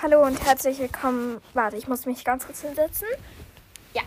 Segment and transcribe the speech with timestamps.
[0.00, 1.40] Hallo und herzlich willkommen.
[1.54, 3.08] Warte, ich muss mich ganz kurz hinsetzen.
[3.94, 4.02] Ja.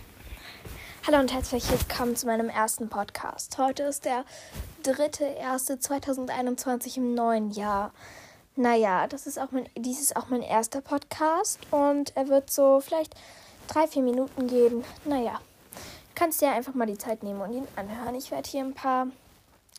[1.06, 3.58] Hallo und herzlich willkommen zu meinem ersten Podcast.
[3.58, 4.24] Heute ist der
[4.86, 7.92] 3.1.2021 im neuen Jahr.
[8.56, 12.80] Naja, das ist auch mein, dies ist auch mein erster Podcast und er wird so
[12.80, 13.14] vielleicht
[13.68, 14.86] drei, vier Minuten gehen.
[15.04, 15.42] Naja,
[16.16, 18.16] kannst dir einfach mal die Zeit nehmen und ihn anhören.
[18.16, 19.08] Ich werde hier ein paar,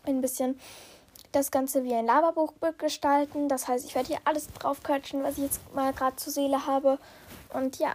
[0.05, 0.61] ein bisschen
[1.33, 3.49] das Ganze wie ein Laberbuch gestalten.
[3.49, 6.99] Das heißt, ich werde hier alles draufquatschen, was ich jetzt mal gerade zur Seele habe.
[7.53, 7.95] Und ja,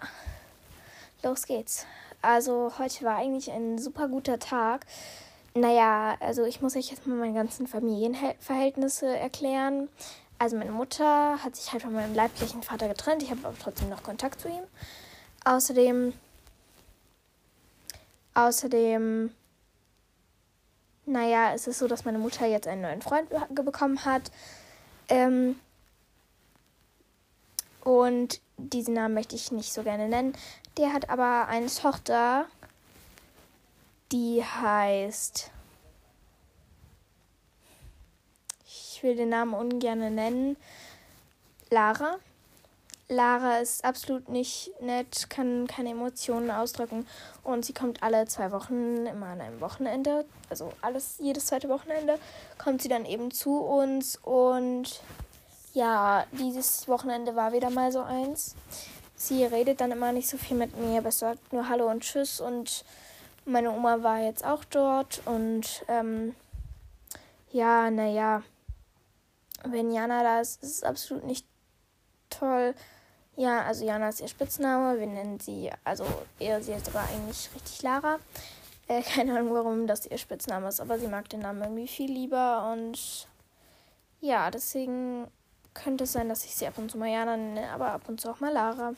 [1.24, 1.86] los geht's.
[2.22, 4.86] Also heute war eigentlich ein super guter Tag.
[5.54, 9.88] Naja, also ich muss euch jetzt mal meine ganzen Familienverhältnisse erklären.
[10.40, 13.24] Also meine Mutter hat sich halt von meinem leiblichen Vater getrennt.
[13.24, 14.64] Ich habe aber trotzdem noch Kontakt zu ihm.
[15.46, 16.14] Außerdem,
[18.34, 19.32] außerdem
[21.08, 24.32] naja, es ist so, dass meine Mutter jetzt einen neuen Freund bekommen hat.
[25.10, 25.60] Ähm,
[27.84, 30.34] und diesen Namen möchte ich nicht so gerne nennen.
[30.78, 32.46] Der hat aber eine Tochter,
[34.12, 35.52] die heißt.
[38.66, 40.58] Ich will den Namen ungern nennen.
[41.70, 42.18] Lara.
[43.10, 47.08] Lara ist absolut nicht nett, kann keine Emotionen ausdrücken
[47.44, 52.20] und sie kommt alle zwei Wochen immer an einem Wochenende, also alles jedes zweite Wochenende
[52.58, 55.02] kommt sie dann eben zu uns und
[55.74, 58.56] ja, dieses Wochenende war wieder mal so eins.
[59.16, 62.42] Sie redet dann immer nicht so viel mit mir, aber sagt nur Hallo und Tschüss
[62.42, 62.84] und
[63.46, 66.36] meine Oma war jetzt auch dort und ähm,
[67.52, 68.44] ja, naja,
[69.64, 71.46] wenn Jana da ist, ist es absolut nicht
[72.30, 72.76] toll.
[73.38, 75.00] Ja, also Jana ist ihr Spitzname.
[75.00, 76.04] Wir nennen sie, also
[76.40, 78.18] eher sie ist aber eigentlich richtig Lara.
[78.88, 82.12] Äh, keine Ahnung, warum das ihr Spitzname ist, aber sie mag den Namen irgendwie viel
[82.12, 83.28] lieber und
[84.22, 85.28] ja, deswegen
[85.76, 88.20] könnte es sein, dass ich sie ab und zu mal Jana nenne, aber ab und
[88.20, 88.94] zu auch mal Lara.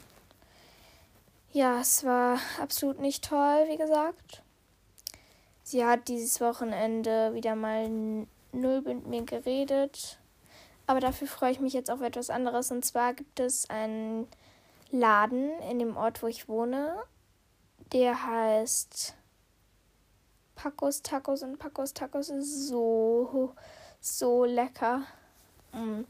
[1.51, 4.41] Ja, es war absolut nicht toll, wie gesagt.
[5.63, 7.89] Sie hat dieses Wochenende wieder mal
[8.53, 10.17] null mit mir geredet.
[10.89, 12.71] Aber dafür freue ich mich jetzt auf etwas anderes.
[12.71, 14.27] Und zwar gibt es einen
[14.89, 16.95] Laden in dem Ort, wo ich wohne.
[17.93, 19.13] Der heißt
[20.55, 21.43] Pacos Tacos.
[21.43, 23.53] Und Pacos Tacos ist so,
[24.01, 25.03] so lecker.
[25.73, 26.05] Mm,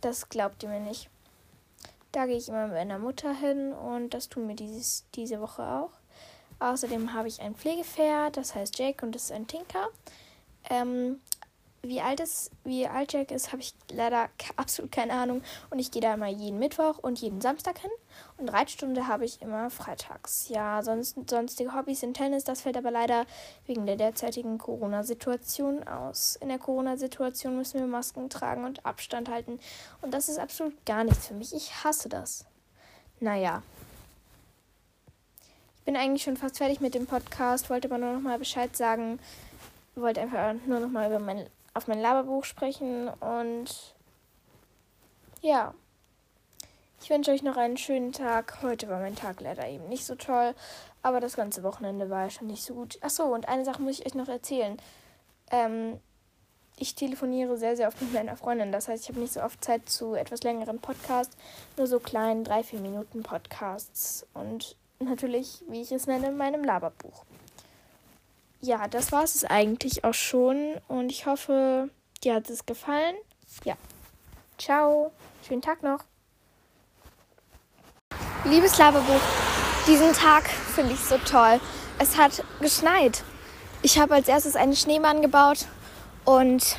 [0.00, 1.08] das glaubt ihr mir nicht.
[2.10, 5.62] Da gehe ich immer mit meiner Mutter hin und das tun wir dieses, diese Woche
[5.62, 5.92] auch.
[6.58, 9.86] Außerdem habe ich ein Pflegepferd, das heißt Jake und das ist ein Tinker.
[10.68, 11.20] Ähm,
[11.88, 15.42] wie alt, es, wie alt Jack ist, habe ich leider absolut keine Ahnung.
[15.70, 17.90] Und ich gehe da immer jeden Mittwoch und jeden Samstag hin.
[18.38, 20.48] Und Reitstunde habe ich immer freitags.
[20.48, 22.44] Ja, sonst, sonstige Hobbys sind Tennis.
[22.44, 23.26] Das fällt aber leider
[23.66, 26.36] wegen der derzeitigen Corona-Situation aus.
[26.36, 29.58] In der Corona-Situation müssen wir Masken tragen und Abstand halten.
[30.02, 31.54] Und das ist absolut gar nichts für mich.
[31.54, 32.44] Ich hasse das.
[33.20, 33.62] Naja.
[35.78, 38.76] Ich bin eigentlich schon fast fertig mit dem Podcast, wollte aber nur noch mal Bescheid
[38.76, 39.18] sagen.
[39.94, 41.46] Wollte einfach nur noch mal über meine
[41.76, 43.94] auf mein Laberbuch sprechen und
[45.42, 45.74] ja.
[47.02, 48.62] Ich wünsche euch noch einen schönen Tag.
[48.62, 50.54] Heute war mein Tag leider eben nicht so toll,
[51.02, 52.98] aber das ganze Wochenende war schon nicht so gut.
[53.02, 54.78] Achso, und eine Sache muss ich euch noch erzählen.
[55.52, 56.00] Ähm,
[56.78, 58.72] ich telefoniere sehr, sehr oft mit meiner Freundin.
[58.72, 61.36] Das heißt, ich habe nicht so oft Zeit zu etwas längeren Podcasts,
[61.76, 64.26] nur so kleinen, drei, vier Minuten Podcasts.
[64.34, 67.24] Und natürlich, wie ich es nenne, in meinem Laberbuch
[68.66, 70.74] ja, das war es eigentlich auch schon.
[70.88, 71.88] Und ich hoffe,
[72.22, 73.14] dir hat es gefallen.
[73.64, 73.76] Ja.
[74.58, 75.12] Ciao.
[75.46, 76.00] Schönen Tag noch.
[78.44, 79.20] Liebes Laberbuch,
[79.86, 81.60] diesen Tag finde ich so toll.
[81.98, 83.22] Es hat geschneit.
[83.82, 85.66] Ich habe als erstes einen Schneemann gebaut
[86.24, 86.76] und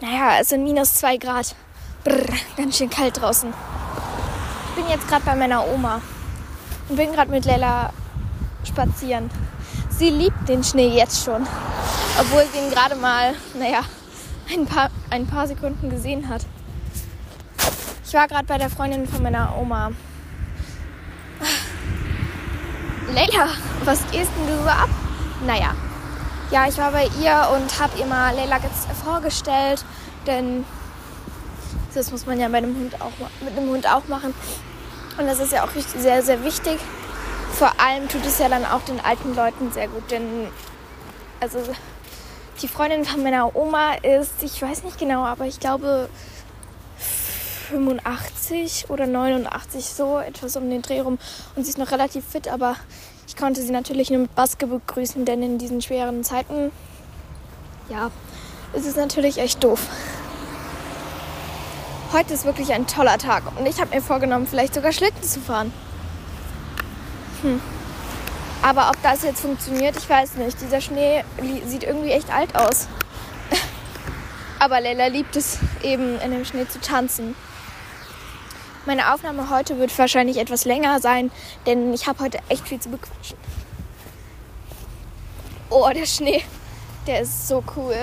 [0.00, 1.54] naja, es sind minus zwei Grad.
[2.04, 2.26] Brr,
[2.56, 3.52] ganz schön kalt draußen.
[4.68, 6.00] Ich bin jetzt gerade bei meiner Oma
[6.88, 7.92] und bin gerade mit Lella
[8.64, 9.30] spazieren.
[9.98, 11.46] Sie liebt den Schnee jetzt schon,
[12.20, 13.80] obwohl sie ihn gerade mal, naja,
[14.52, 16.44] ein paar, ein paar Sekunden gesehen hat.
[18.04, 19.92] Ich war gerade bei der Freundin von meiner Oma.
[23.14, 23.48] Leila,
[23.84, 24.90] was gehst denn du so ab?
[25.46, 25.74] Naja,
[26.50, 28.60] ja, ich war bei ihr und habe ihr mal Leila
[29.02, 29.82] vorgestellt,
[30.26, 30.66] denn
[31.94, 34.34] das muss man ja bei dem Hund auch mit dem Hund auch machen.
[35.16, 36.78] Und das ist ja auch sehr, sehr wichtig
[37.52, 40.48] vor allem tut es ja dann auch den alten Leuten sehr gut, denn
[41.40, 41.58] also
[42.62, 46.08] die Freundin von meiner Oma ist, ich weiß nicht genau, aber ich glaube
[47.68, 51.18] 85 oder 89 so etwas um den Dreh rum
[51.54, 52.76] und sie ist noch relativ fit, aber
[53.26, 56.70] ich konnte sie natürlich nur mit Baske begrüßen, denn in diesen schweren Zeiten
[57.88, 58.10] ja,
[58.72, 59.80] ist es natürlich echt doof.
[62.12, 65.40] Heute ist wirklich ein toller Tag und ich habe mir vorgenommen, vielleicht sogar Schlitten zu
[65.40, 65.72] fahren.
[67.46, 67.60] Hm.
[68.60, 70.60] Aber ob das jetzt funktioniert, ich weiß nicht.
[70.60, 71.22] Dieser Schnee
[71.64, 72.88] sieht irgendwie echt alt aus.
[74.58, 77.36] Aber Leila liebt es eben in dem Schnee zu tanzen.
[78.84, 81.30] Meine Aufnahme heute wird wahrscheinlich etwas länger sein,
[81.66, 83.36] denn ich habe heute echt viel zu bequatschen.
[85.70, 86.42] Oh, der Schnee,
[87.06, 87.96] der ist so cool.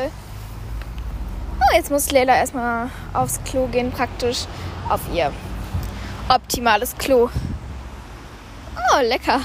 [1.59, 4.45] Oh, jetzt muss Leila erstmal aufs Klo gehen, praktisch
[4.89, 5.31] auf ihr
[6.29, 7.29] optimales Klo.
[8.91, 9.41] Oh, lecker.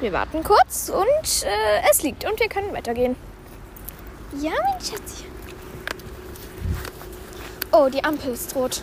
[0.00, 3.16] Wir warten kurz und äh, es liegt und wir können weitergehen.
[4.40, 5.24] Ja, mein Schatz.
[7.70, 8.82] Oh, die Ampel ist rot.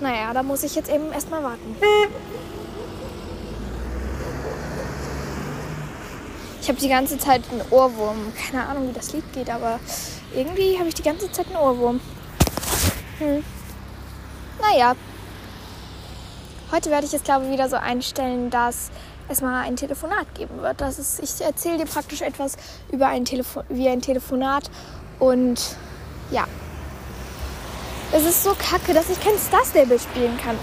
[0.00, 1.76] Naja, da muss ich jetzt eben erstmal warten.
[6.60, 8.32] Ich habe die ganze Zeit einen Ohrwurm.
[8.34, 9.78] Keine Ahnung, wie das Lied geht, aber
[10.34, 12.00] irgendwie habe ich die ganze Zeit einen Ohrwurm.
[13.18, 13.44] Hm.
[14.62, 14.94] Naja.
[16.70, 18.90] Heute werde ich es, glaube ich, wieder so einstellen, dass
[19.28, 20.80] es mal ein Telefonat geben wird.
[20.80, 22.56] Das ist, ich erzähle dir praktisch etwas
[22.90, 24.70] über ein Telefon, wie ein Telefonat
[25.18, 25.60] und
[26.30, 26.46] ja.
[28.12, 30.56] Es ist so kacke, dass ich kein Star Stable spielen kann.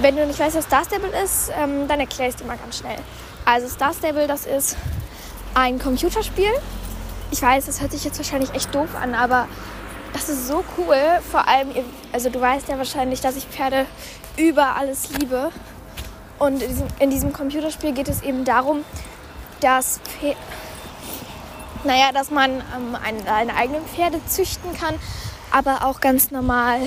[0.00, 2.56] Wenn du nicht weißt, was Star Stable ist, ähm, dann erkläre ich es dir mal
[2.58, 2.98] ganz schnell.
[3.44, 4.76] Also Star Stable, das ist
[5.54, 6.52] ein Computerspiel.
[7.30, 9.46] Ich weiß, das hört sich jetzt wahrscheinlich echt doof an, aber
[10.12, 10.96] das ist so cool.
[11.30, 11.68] Vor allem,
[12.12, 13.86] also du weißt ja wahrscheinlich, dass ich Pferde
[14.36, 15.50] über alles liebe.
[16.38, 18.84] Und in diesem, in diesem Computerspiel geht es eben darum,
[19.60, 20.00] dass,
[21.84, 24.94] naja, dass man ähm, einen, seine eigenen Pferde züchten kann,
[25.50, 26.80] aber auch ganz normal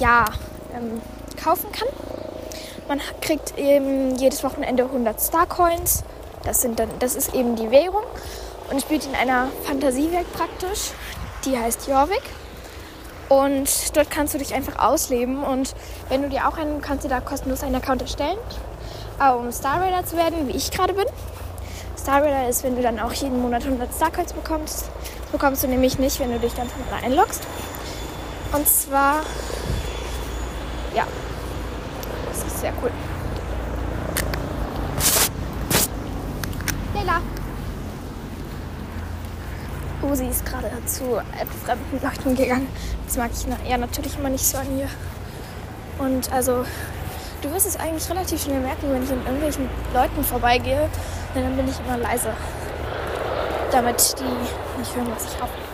[0.00, 0.24] ja,
[0.74, 1.00] ähm,
[1.42, 1.88] kaufen kann.
[2.88, 6.04] Man kriegt eben jedes Wochenende 100 Starcoins.
[6.42, 8.04] Das, sind dann, das ist eben die Währung.
[8.70, 10.92] Und spielt in einer Fantasiewelt praktisch.
[11.48, 12.22] Die heißt Jorvik.
[13.30, 15.42] Und dort kannst du dich einfach ausleben.
[15.42, 15.74] Und
[16.10, 18.36] wenn du dir auch einen, kannst du da kostenlos einen Account erstellen.
[19.18, 21.06] Aber um Star Raider zu werden, wie ich gerade bin.
[21.96, 24.90] Star Raider ist, wenn du dann auch jeden Monat 100 Starcoins bekommst.
[25.22, 27.42] Das bekommst du nämlich nicht, wenn du dich dann von einloggst.
[28.52, 29.22] Und zwar,
[30.94, 31.06] ja,
[32.28, 32.90] das ist sehr cool.
[36.94, 37.20] Leila.
[40.10, 41.20] Oh, sie ist gerade zu
[41.64, 42.68] fremden Leuten gegangen.
[43.06, 44.88] Das mag ich ja natürlich immer nicht so an ihr.
[45.98, 46.64] Und also,
[47.42, 50.88] du wirst es eigentlich relativ schnell merken, wenn ich an irgendwelchen Leuten vorbeigehe,
[51.34, 52.32] denn dann bin ich immer leise.
[53.70, 55.68] Damit die nicht hören, was ich aufnehme.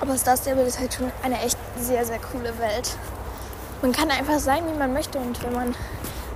[0.00, 2.96] Aber Star Stable ist halt schon eine echt sehr, sehr coole Welt.
[3.80, 5.18] Man kann einfach sein, wie man möchte.
[5.18, 5.74] Und wenn man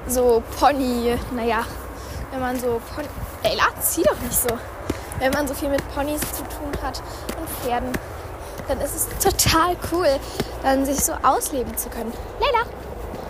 [0.07, 1.65] so Pony, naja,
[2.35, 3.07] wenn man so Pony.
[3.45, 4.49] Ey, zieh doch nicht so.
[5.21, 7.01] Wenn man so viel mit Ponys zu tun hat
[7.39, 7.93] und Pferden,
[8.67, 10.09] dann ist es total cool,
[10.63, 12.13] dann sich so ausleben zu können.
[12.41, 12.67] Leila!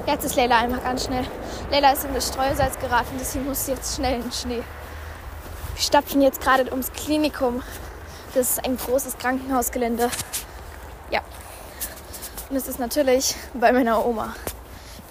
[0.06, 1.24] Jetzt ist Leila einfach ganz schnell.
[1.70, 4.62] Leila ist in das Streusalz geraten, deswegen muss sie jetzt schnell in den Schnee.
[5.74, 7.62] Wir stapfen jetzt gerade ums Klinikum.
[8.34, 10.10] Das ist ein großes Krankenhausgelände.
[11.10, 11.20] Ja.
[12.48, 14.34] Und es ist natürlich bei meiner Oma.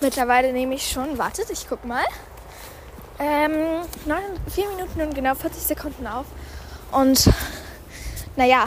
[0.02, 2.06] Mittlerweile nehme ich schon, wartet, ich guck mal.
[3.26, 4.22] Ähm, 9,
[4.54, 6.26] 4 Minuten und genau 40 Sekunden auf.
[6.92, 7.30] Und
[8.36, 8.66] naja,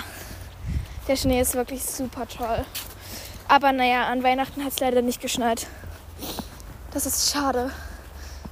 [1.07, 2.65] der Schnee ist wirklich super toll.
[3.49, 5.67] Aber naja, an Weihnachten hat es leider nicht geschneit.
[6.91, 7.71] Das ist schade.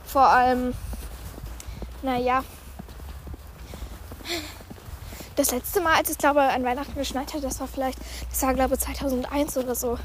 [0.05, 0.75] Vor allem,
[2.03, 2.45] naja,
[5.37, 8.53] das letzte Mal, als es glaube an Weihnachten geschneit hat, das war vielleicht, das war
[8.53, 9.99] glaube 2001 oder so.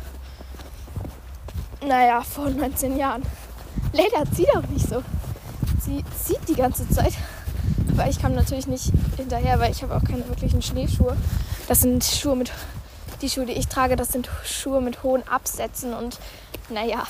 [1.85, 3.23] Naja, vor 19 Jahren.
[3.91, 5.03] Leda, zieh doch nicht so.
[5.89, 7.13] Sie zieht die ganze Zeit.
[7.91, 11.17] Aber ich kam natürlich nicht hinterher, weil ich habe auch keine wirklichen Schneeschuhe.
[11.67, 12.51] Das sind Schuhe mit,
[13.23, 16.19] die Schuhe, die ich trage, das sind Schuhe mit hohen Absätzen und
[16.69, 17.07] naja.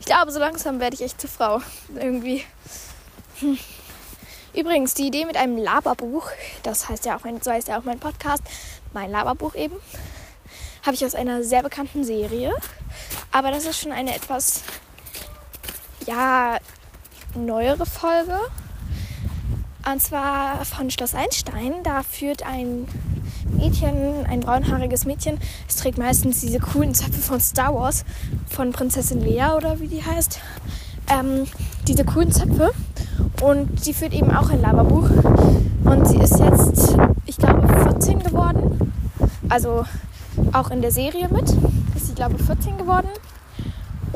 [0.00, 1.60] Ich glaube, so langsam werde ich echt zur Frau.
[1.94, 2.42] Irgendwie.
[3.40, 3.58] Hm.
[4.54, 6.30] Übrigens, die Idee mit einem Laberbuch,
[6.62, 8.42] das heißt ja auch mein, so heißt ja auch mein Podcast,
[8.94, 9.76] mein Laberbuch eben,
[10.82, 12.54] habe ich aus einer sehr bekannten Serie.
[13.32, 14.62] Aber das ist schon eine etwas,
[16.06, 16.58] ja,
[17.44, 18.38] neuere Folge.
[19.90, 21.74] Und zwar von Schloss Einstein.
[21.84, 22.86] Da führt ein
[23.56, 25.38] Mädchen, ein braunhaariges Mädchen,
[25.68, 28.04] es trägt meistens diese coolen Zöpfe von Star Wars,
[28.48, 30.40] von Prinzessin Lea oder wie die heißt.
[31.08, 31.46] Ähm,
[31.86, 32.72] diese coolen Zöpfe
[33.42, 35.08] und sie führt eben auch ein Laberbuch.
[35.84, 38.92] Und sie ist jetzt, ich glaube, 14 geworden.
[39.48, 39.84] Also
[40.52, 41.48] auch in der Serie mit.
[41.94, 43.08] Ist sie, glaube ich, 14 geworden.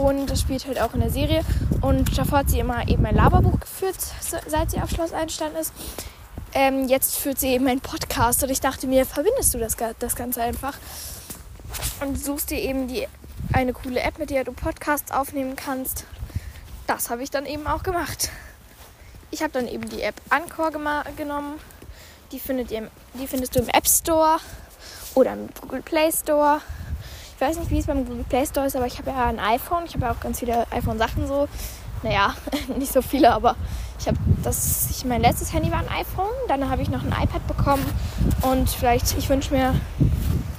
[0.01, 1.45] Und das spielt halt auch in der Serie.
[1.83, 3.99] Und davor hat sie immer eben ein Laberbuch geführt,
[4.47, 5.75] seit sie auf Schloss Einstein ist.
[6.55, 10.17] ähm, jetzt führt sie eben einen Podcast und ich dachte mir, verbindest du das, das
[10.17, 10.75] Ganze einfach
[12.01, 13.07] und suchst dir eben die,
[13.53, 16.07] eine coole App, mit der du Podcasts aufnehmen kannst.
[16.87, 18.31] Das habe ich dann eben auch gemacht.
[19.31, 21.59] Ich habe dann eben die App Anchor genommen.
[22.33, 24.39] Die, findet ihr, die findest du im App Store
[25.15, 26.63] oder im Google Play Store.
[27.41, 29.39] Ich weiß nicht, wie es beim Google Play Store ist, aber ich habe ja ein
[29.39, 29.85] iPhone.
[29.87, 31.49] Ich habe ja auch ganz viele iPhone-Sachen so.
[32.03, 32.35] Naja,
[32.79, 33.57] nicht so viele, aber
[33.99, 34.91] ich habe das.
[34.91, 36.29] Ich, mein letztes Handy war ein iPhone.
[36.49, 37.83] Dann habe ich noch ein iPad bekommen.
[38.43, 39.75] Und vielleicht, ich wünsche mir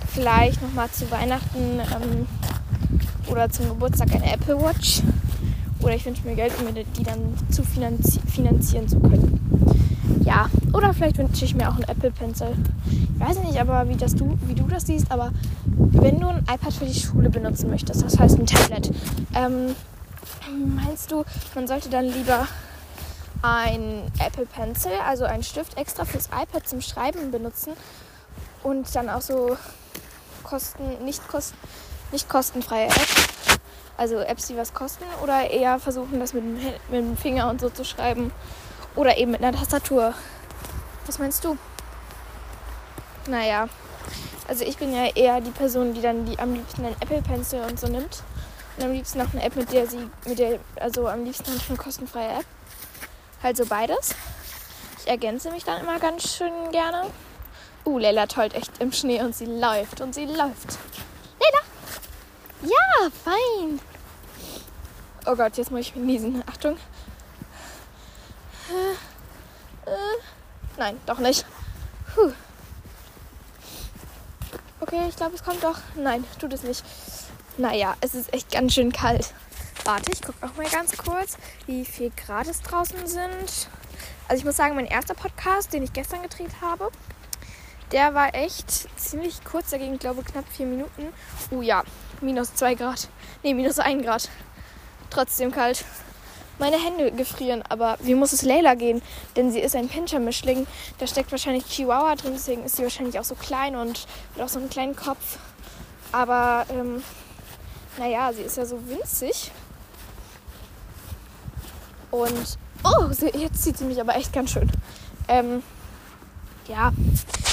[0.07, 2.27] vielleicht nochmal zu Weihnachten ähm,
[3.29, 5.03] oder zum Geburtstag eine Apple Watch.
[5.83, 9.40] Oder ich wünsche mir Geld, um mir die dann zu finanzi finanzieren zu können.
[10.23, 12.55] Ja, oder vielleicht wünsche ich mir auch einen Apple Pencil.
[12.85, 15.31] Ich weiß nicht, aber wie, das du, wie du das siehst, aber
[15.65, 18.91] wenn du ein iPad für die Schule benutzen möchtest, das heißt ein Tablet,
[19.35, 19.75] ähm,
[20.75, 21.23] meinst du,
[21.55, 22.47] man sollte dann lieber
[23.41, 27.73] ein Apple Pencil, also einen Stift extra fürs iPad zum Schreiben benutzen
[28.63, 29.57] und dann auch so
[30.43, 31.55] kosten, nicht, kost,
[32.11, 33.59] nicht kostenfreie Apps,
[33.97, 37.69] also Apps, die was kosten, oder eher versuchen, das mit mit dem Finger und so
[37.69, 38.31] zu schreiben
[38.95, 40.13] oder eben mit einer Tastatur.
[41.05, 41.57] Was meinst du?
[43.27, 43.67] Naja,
[44.47, 47.61] also ich bin ja eher die Person, die dann die am liebsten einen Apple Pencil
[47.61, 48.23] und so nimmt.
[48.77, 51.69] Und am liebsten noch eine App, mit der sie, mit der, also am liebsten noch
[51.69, 52.45] eine kostenfreie App.
[53.43, 54.15] Halt so beides.
[54.99, 57.07] Ich ergänze mich dann immer ganz schön gerne.
[57.85, 60.77] Uh, Leila tollt echt im Schnee und sie läuft und sie läuft.
[61.39, 61.63] Leila!
[62.63, 63.79] Ja, fein!
[65.25, 66.43] Oh Gott, jetzt muss ich niesen.
[66.47, 66.77] Achtung.
[68.69, 70.17] Äh, äh,
[70.77, 71.45] nein, doch nicht.
[72.13, 72.31] Puh.
[74.79, 75.77] Okay, ich glaube, es kommt doch.
[75.95, 76.83] Nein, tut es nicht.
[77.57, 79.33] Naja, es ist echt ganz schön kalt.
[79.83, 83.67] Warte, ich gucke noch mal ganz kurz, wie viel Grad es draußen sind.
[84.27, 86.89] Also ich muss sagen, mein erster Podcast, den ich gestern gedreht habe,
[87.91, 89.71] der war echt ziemlich kurz.
[89.71, 91.13] Ging, glaube ich, knapp vier Minuten.
[91.51, 91.83] Oh ja,
[92.21, 93.09] minus zwei Grad.
[93.43, 94.29] Ne, minus ein Grad.
[95.09, 95.83] Trotzdem kalt.
[96.61, 99.01] Meine Hände gefrieren, aber wie muss es Layla gehen?
[99.35, 100.67] Denn sie ist ein Pinscher-Mischling.
[100.99, 104.47] Da steckt wahrscheinlich Chihuahua drin, deswegen ist sie wahrscheinlich auch so klein und hat auch
[104.47, 105.39] so einen kleinen Kopf.
[106.11, 107.01] Aber, ähm,
[107.97, 109.49] naja, sie ist ja so winzig.
[112.11, 114.71] Und, oh, jetzt zieht sie mich aber echt ganz schön.
[115.29, 115.63] Ähm,
[116.67, 116.93] ja,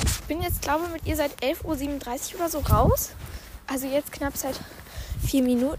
[0.04, 3.12] ich bin jetzt, glaube ich, mit ihr seit 11.37 Uhr oder so raus.
[3.66, 4.60] Also jetzt knapp seit
[5.26, 5.78] vier Minuten.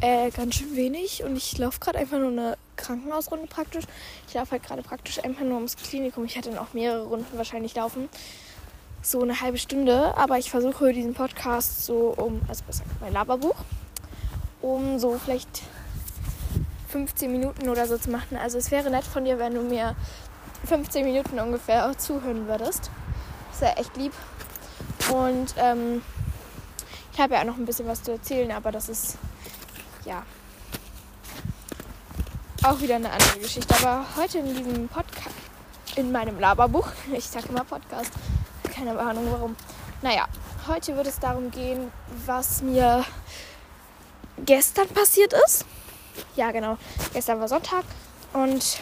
[0.00, 1.24] Äh, ganz schön wenig.
[1.24, 3.84] Und ich laufe gerade einfach nur eine Krankenhausrunde praktisch.
[4.28, 6.24] Ich laufe halt gerade praktisch einfach nur ums Klinikum.
[6.24, 8.08] Ich hätte noch mehrere Runden wahrscheinlich laufen.
[9.00, 10.14] So eine halbe Stunde.
[10.16, 13.56] Aber ich versuche diesen Podcast so um, also besser mein Laberbuch,
[14.60, 15.62] um so vielleicht
[16.88, 18.36] 15 Minuten oder so zu machen.
[18.36, 19.96] Also es wäre nett von dir, wenn du mir
[20.66, 22.90] 15 Minuten ungefähr auch zuhören würdest.
[23.50, 24.12] Das wäre echt lieb.
[25.10, 26.02] Und ähm,
[27.14, 29.16] ich habe ja auch noch ein bisschen was zu erzählen, aber das ist
[30.06, 30.22] ja
[32.62, 33.74] auch wieder eine andere Geschichte.
[33.76, 35.36] Aber heute in diesem Podcast,
[35.94, 38.12] in meinem Laberbuch, ich sage immer Podcast,
[38.74, 39.56] keine Ahnung warum.
[40.02, 40.26] Naja,
[40.66, 41.92] heute wird es darum gehen,
[42.26, 43.04] was mir
[44.44, 45.64] gestern passiert ist.
[46.34, 46.76] Ja, genau.
[47.12, 47.84] Gestern war Sonntag
[48.32, 48.80] und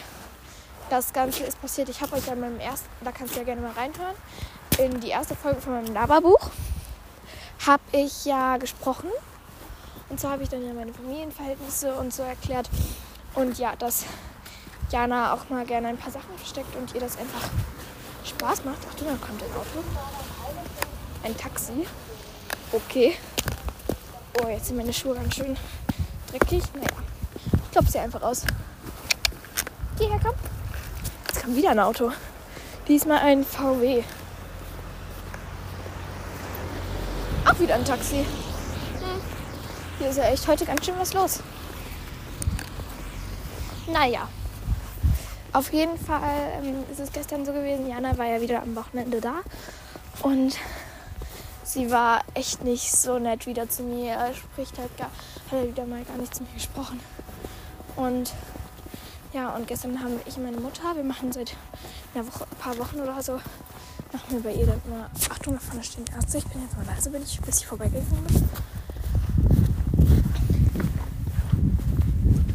[0.89, 1.89] das Ganze ist passiert.
[1.89, 4.15] Ich habe euch ja meinem ersten, da kannst du ja gerne mal reinhören,
[4.77, 6.49] in die erste Folge von meinem Laberbuch
[7.65, 9.09] habe ich ja gesprochen.
[10.09, 12.69] Und zwar habe ich dann ja meine Familienverhältnisse und so erklärt.
[13.33, 14.05] Und ja, dass
[14.91, 17.49] Jana auch mal gerne ein paar Sachen versteckt und ihr das einfach
[18.23, 18.79] Spaß macht.
[18.89, 19.83] Ach du, da kommt ein Auto.
[21.23, 21.87] Ein Taxi.
[22.71, 23.15] Okay.
[24.41, 25.57] Oh, jetzt sind meine Schuhe ganz schön
[26.31, 26.63] dreckig.
[26.73, 26.87] Naja,
[27.63, 28.43] ich klopfe sie einfach aus.
[29.97, 30.35] Geh her, komm
[31.45, 32.11] kam wieder ein Auto.
[32.87, 34.03] Diesmal ein VW.
[37.45, 38.25] Auch wieder ein Taxi.
[40.05, 41.39] Hier ist ja echt heute ganz schön was los.
[43.91, 44.29] Naja.
[45.51, 47.89] Auf jeden Fall ähm, ist es gestern so gewesen.
[47.89, 49.37] Jana war ja wieder am Wochenende da.
[50.21, 50.59] Und
[51.63, 54.11] sie war echt nicht so nett wieder zu mir.
[54.11, 55.09] Er spricht halt gar,
[55.49, 56.99] hat er wieder mal gar nicht zu mir gesprochen.
[57.95, 58.31] Und
[59.33, 61.55] ja, und gestern haben ich und meine Mutter, wir machen seit
[62.13, 63.41] einer Woche, ein paar Wochen oder so,
[64.13, 66.85] machen wir bei ihr dann immer, Achtung, da vorne stehen Ärzte, ich bin jetzt mal
[66.85, 68.49] leise, bin ich, bis ich vorbeigegangen bin.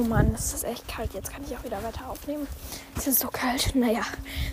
[0.00, 1.12] Oh Mann, es ist echt kalt.
[1.12, 2.46] Jetzt kann ich auch wieder weiter aufnehmen.
[2.96, 3.74] Es ist so kalt.
[3.74, 4.00] Naja,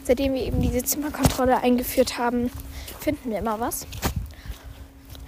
[0.04, 2.52] seitdem wir eben diese Zimmerkontrolle eingeführt haben,
[3.00, 3.88] finden wir immer was.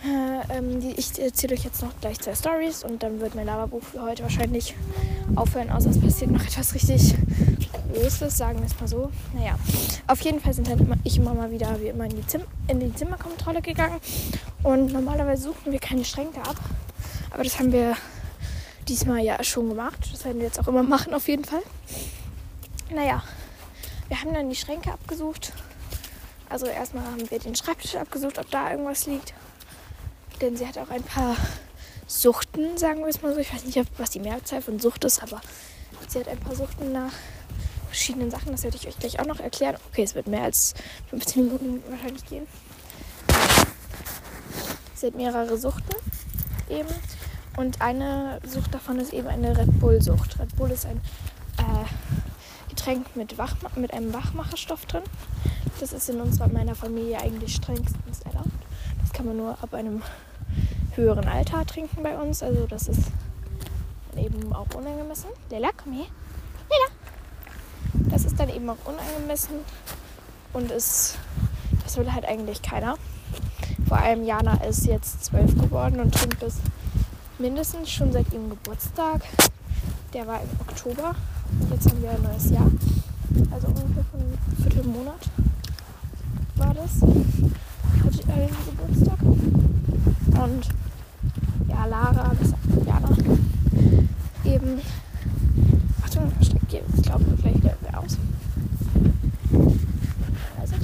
[0.03, 3.81] Äh, ähm, ich erzähle euch jetzt noch gleich zwei Stories und dann wird mein Lavabuch
[3.81, 4.75] für heute wahrscheinlich
[5.35, 7.15] aufhören, außer es passiert noch etwas richtig
[7.93, 9.11] Großes, sagen wir es mal so.
[9.33, 9.55] Naja,
[10.07, 12.81] auf jeden Fall sind halt ich immer mal wieder wie immer in die, Zim in
[12.81, 13.99] die Zimmerkontrolle gegangen
[14.63, 16.57] und normalerweise suchen wir keine Schränke ab,
[17.31, 17.95] aber das haben wir
[18.89, 19.99] diesmal ja schon gemacht.
[20.11, 21.61] Das werden wir jetzt auch immer machen, auf jeden Fall.
[22.91, 23.23] Naja,
[24.07, 25.53] wir haben dann die Schränke abgesucht.
[26.49, 29.33] Also erstmal haben wir den Schreibtisch abgesucht, ob da irgendwas liegt.
[30.41, 31.35] Denn sie hat auch ein paar
[32.07, 33.39] Suchten, sagen wir es mal so.
[33.39, 35.41] Ich weiß nicht, was die Mehrzahl von Sucht ist, aber
[36.07, 37.11] sie hat ein paar Suchten nach
[37.87, 38.51] verschiedenen Sachen.
[38.51, 39.77] Das werde ich euch gleich auch noch erklären.
[39.91, 40.73] Okay, es wird mehr als
[41.11, 42.47] 15 Minuten wahrscheinlich gehen.
[44.95, 45.95] Sie hat mehrere Suchten
[46.69, 46.89] eben.
[47.59, 50.39] Und eine Sucht davon ist eben eine Red Bull-Sucht.
[50.39, 51.01] Red Bull ist ein
[51.57, 55.01] äh, Getränk mit, Wach mit einem Wachmacherstoff drin.
[55.81, 58.47] Das ist in unserer meiner Familie eigentlich strengstens erlaubt.
[59.01, 60.03] Das kann man nur ab einem
[60.95, 62.41] höheren Alter trinken bei uns.
[62.43, 63.11] Also das ist
[64.15, 65.29] eben auch unangemessen.
[65.49, 66.05] Lela, komm her.
[66.69, 68.09] Lela.
[68.09, 69.55] Das ist dann eben auch unangemessen
[70.53, 71.17] und ist,
[71.83, 72.95] das will halt eigentlich keiner.
[73.85, 76.59] Vor allem Jana ist jetzt zwölf geworden und trinkt bis
[77.39, 79.21] mindestens schon seit ihrem Geburtstag.
[80.13, 81.15] Der war im Oktober.
[81.71, 82.69] Jetzt haben wir ein neues Jahr.
[83.51, 85.29] Also ungefähr von einem Viertelmonat
[86.57, 87.01] war das.
[87.01, 89.21] Hatte er den Geburtstag.
[90.43, 90.69] Und
[91.67, 92.53] ja, Lara, das
[92.85, 93.09] Jana,
[94.45, 94.81] eben.
[96.03, 96.49] Achtung, ich
[97.03, 98.17] glaube, gleich wieder aus.
[100.59, 100.75] Also.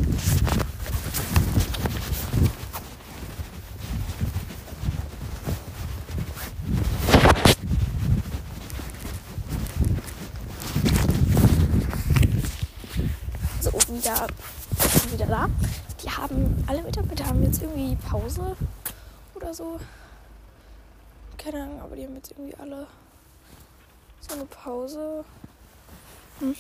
[14.05, 14.27] Wieder,
[15.11, 15.49] wieder da.
[16.03, 18.55] Die haben, alle Mitarbeiter haben jetzt irgendwie Pause
[19.33, 19.79] oder so.
[21.37, 22.87] Keine Ahnung, aber die haben jetzt irgendwie alle
[24.21, 25.25] so eine Pause.
[26.39, 26.55] Hm.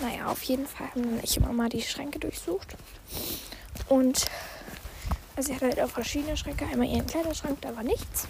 [0.00, 2.76] Naja, auf jeden Fall haben ich immer mal die Schränke durchsucht.
[3.88, 4.26] Und
[5.36, 6.66] also sie hat halt auch verschiedene Schränke.
[6.66, 8.26] Einmal ihren Kleiderschrank, da war nichts.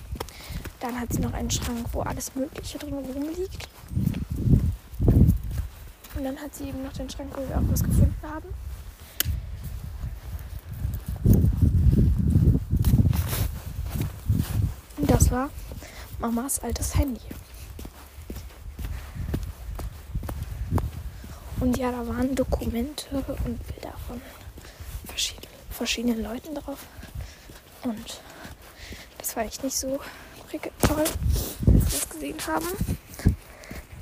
[0.81, 3.69] Dann hat sie noch einen Schrank, wo alles Mögliche drin rumliegt.
[6.18, 8.48] Und dann hat sie eben noch den Schrank, wo wir auch was gefunden haben.
[14.96, 15.48] Und das war
[16.18, 17.20] Mamas altes Handy.
[21.61, 24.20] Und ja, da waren Dokumente und Bilder von
[25.04, 26.85] verschiedenen, verschiedenen Leuten drauf.
[27.85, 28.20] Und
[29.18, 30.00] das war echt nicht so
[30.81, 32.66] toll, als wir das gesehen haben.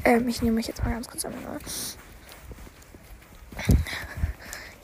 [0.05, 1.35] Ähm, ich nehme mich jetzt mal ganz kurz an.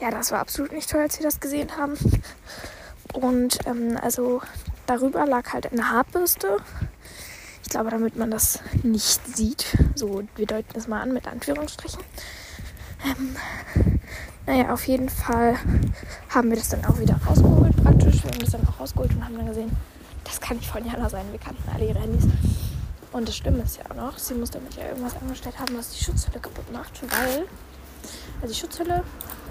[0.01, 1.97] Ja, das war absolut nicht toll, als wir das gesehen haben.
[3.13, 4.41] Und ähm, also
[4.87, 6.57] darüber lag halt eine Haarbürste.
[7.63, 9.77] Ich glaube, damit man das nicht sieht.
[9.95, 12.03] So, wir deuten das mal an mit Anführungsstrichen.
[13.05, 13.37] Ähm,
[14.47, 15.57] naja, auf jeden Fall
[16.31, 18.25] haben wir das dann auch wieder rausgeholt praktisch.
[18.25, 19.71] Wir haben das dann auch rausgeholt und haben dann gesehen,
[20.25, 21.27] das kann nicht von Jana sein.
[21.31, 22.25] Wir kannten alle ihre Handys.
[23.13, 24.19] Und das Stimme ist ja auch noch.
[24.19, 27.45] Sie muss damit ja irgendwas angestellt haben, was die Schutzhülle kaputt macht, weil
[28.41, 29.03] also die Schutzhülle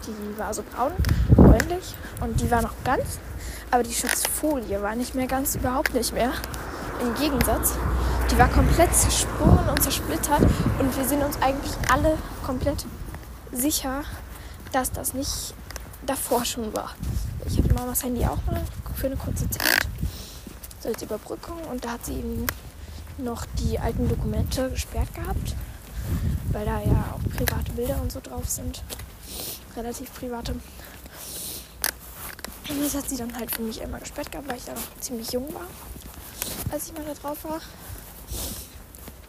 [0.08, 0.92] die war so braun,
[1.36, 3.20] bräunlich und die war noch ganz,
[3.70, 6.32] aber die Schutzfolie war nicht mehr ganz, überhaupt nicht mehr.
[7.02, 7.74] Im Gegensatz,
[8.30, 10.42] die war komplett zersprungen und zersplittert
[10.80, 12.86] und wir sind uns eigentlich alle komplett
[13.52, 14.04] sicher,
[14.72, 15.54] dass das nicht
[16.06, 16.96] davor schon war.
[17.46, 18.62] Ich hatte Mamas Handy auch mal
[18.96, 19.88] für eine kurze Zeit,
[20.80, 22.46] so als Überbrückung und da hat sie eben
[23.18, 25.56] noch die alten Dokumente gesperrt gehabt,
[26.52, 28.84] weil da ja auch private Bilder und so drauf sind
[29.76, 30.54] relativ private.
[32.69, 35.00] Und das hat sie dann halt für mich immer gesperrt gehabt, weil ich da noch
[35.00, 35.67] ziemlich jung war,
[36.71, 37.62] als ich mal da drauf war.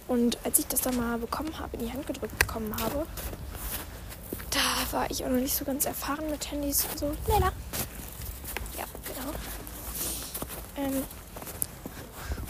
[0.09, 3.07] Und als ich das dann mal bekommen habe, in die Hand gedrückt bekommen habe,
[4.51, 7.17] da war ich auch noch nicht so ganz erfahren mit Handys und so.
[7.27, 7.53] Leila.
[8.77, 9.33] Ja, genau.
[10.77, 11.03] Ähm,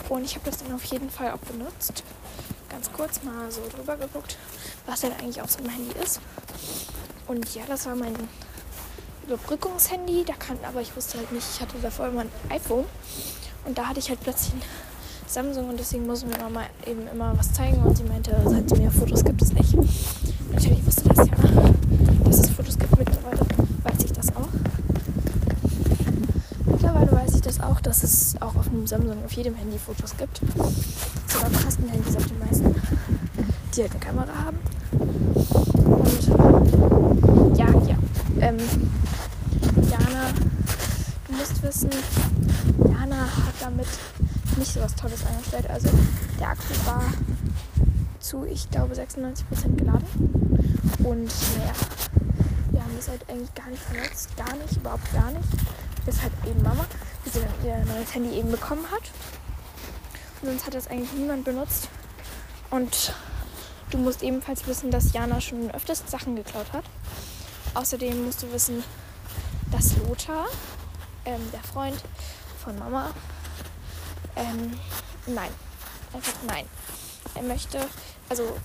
[0.09, 2.03] und ich habe das dann auf jeden Fall auch benutzt.
[2.73, 4.39] Ganz kurz mal so drüber geguckt,
[4.87, 6.21] was denn eigentlich auf so einem Handy ist.
[7.29, 8.15] Und ja, das war mein
[9.27, 10.25] Überbrückungshandy.
[10.27, 12.87] Da kann, aber ich wusste halt nicht, ich hatte davor immer ein iPhone.
[13.67, 14.63] Und da hatte ich halt plötzlich ein
[15.27, 17.83] Samsung und deswegen mussten wir Mama eben immer was zeigen.
[17.83, 19.75] Und sie meinte, seit sie mir Fotos gibt es nicht.
[20.51, 21.35] Natürlich wusste das ja,
[22.25, 22.99] dass es Fotos gibt.
[22.99, 23.41] Mittlerweile
[23.83, 24.49] weiß ich das auch.
[26.67, 30.17] Mittlerweile weiß ich das auch, dass es auch auf dem Samsung auf jedem Handy Fotos
[30.17, 30.41] gibt.
[31.33, 32.75] Sogar auf Kastenhandys auf den meisten.
[33.75, 34.59] die halt eine Kamera haben.
[35.87, 37.97] Und ja, ja.
[38.41, 38.59] Ähm,
[39.91, 40.31] Jana,
[41.27, 41.91] du musst wissen,
[42.85, 43.87] Jana hat damit
[44.59, 45.71] nicht so was Tolles angestellt.
[45.71, 45.89] Also
[46.39, 47.03] der Akku war
[48.21, 50.07] zu, ich glaube, 96% geladen.
[50.99, 51.73] Und naja,
[52.71, 54.37] wir haben das halt eigentlich gar nicht benutzt.
[54.37, 55.49] Gar nicht, überhaupt gar nicht.
[56.07, 56.85] Deshalb eben Mama,
[57.25, 59.03] die ihr neues Handy eben bekommen hat.
[60.43, 61.89] Sonst hat das eigentlich niemand benutzt.
[62.71, 63.15] Und
[63.91, 66.85] du musst ebenfalls wissen, dass Jana schon öfters Sachen geklaut hat.
[67.75, 68.83] Außerdem musst du wissen,
[69.71, 70.47] dass Lothar,
[71.25, 72.03] ähm, der Freund
[72.63, 73.11] von Mama,
[74.37, 74.79] ähm,
[75.27, 75.51] nein,
[76.13, 76.67] einfach nein.
[77.35, 77.79] Er möchte,
[78.29, 78.57] also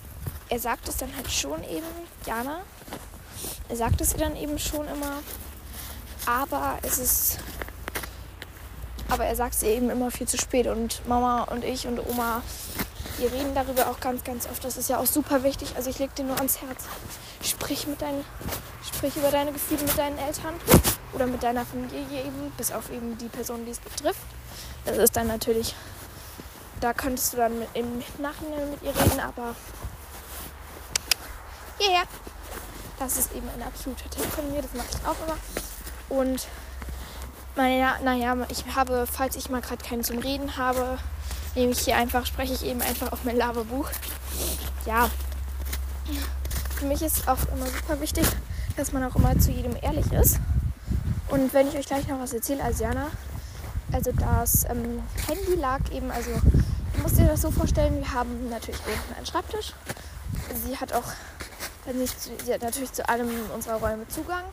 [0.50, 1.88] er sagt es dann halt schon eben,
[2.26, 2.62] Jana,
[3.70, 5.22] er sagt es ihr dann eben schon immer,
[6.26, 7.40] aber es ist,
[9.10, 12.42] aber er sagt es eben immer viel zu spät und Mama und ich und Oma,
[13.18, 14.64] wir reden darüber auch ganz, ganz oft.
[14.64, 15.74] Das ist ja auch super wichtig.
[15.76, 16.86] Also ich leg dir nur ans Herz.
[17.42, 18.24] Sprich mit deinen,
[18.86, 20.54] sprich über deine Gefühle mit deinen Eltern
[21.14, 24.22] oder mit deiner Familie eben, bis auf eben die Person, die es betrifft.
[24.86, 25.76] Das ist dann natürlich,
[26.80, 29.56] da könntest du dann mit, im Nachhinein mit ihr reden, aber
[31.80, 32.04] ja, yeah.
[33.00, 36.22] das ist eben ein absoluter Tipp von mir, das mache ich auch immer.
[36.22, 36.48] Und
[37.58, 40.98] naja, naja, ich habe, falls ich mal gerade keinen zum Reden habe,
[41.56, 43.90] nehme ich hier einfach, spreche ich eben einfach auf mein Laberbuch.
[44.86, 45.10] Ja,
[46.80, 48.26] für mich ist auch immer super wichtig,
[48.76, 50.40] dass man auch immer zu jedem ehrlich ist.
[51.30, 53.08] Und wenn ich euch gleich noch was erzähle, Asiana,
[53.92, 58.50] also das ähm, Handy lag eben, also du musst dir das so vorstellen, wir haben
[58.50, 59.74] natürlich unten einen Schreibtisch.
[60.64, 61.04] Sie hat auch
[62.44, 64.44] sie hat natürlich zu allem unserer Räume Zugang.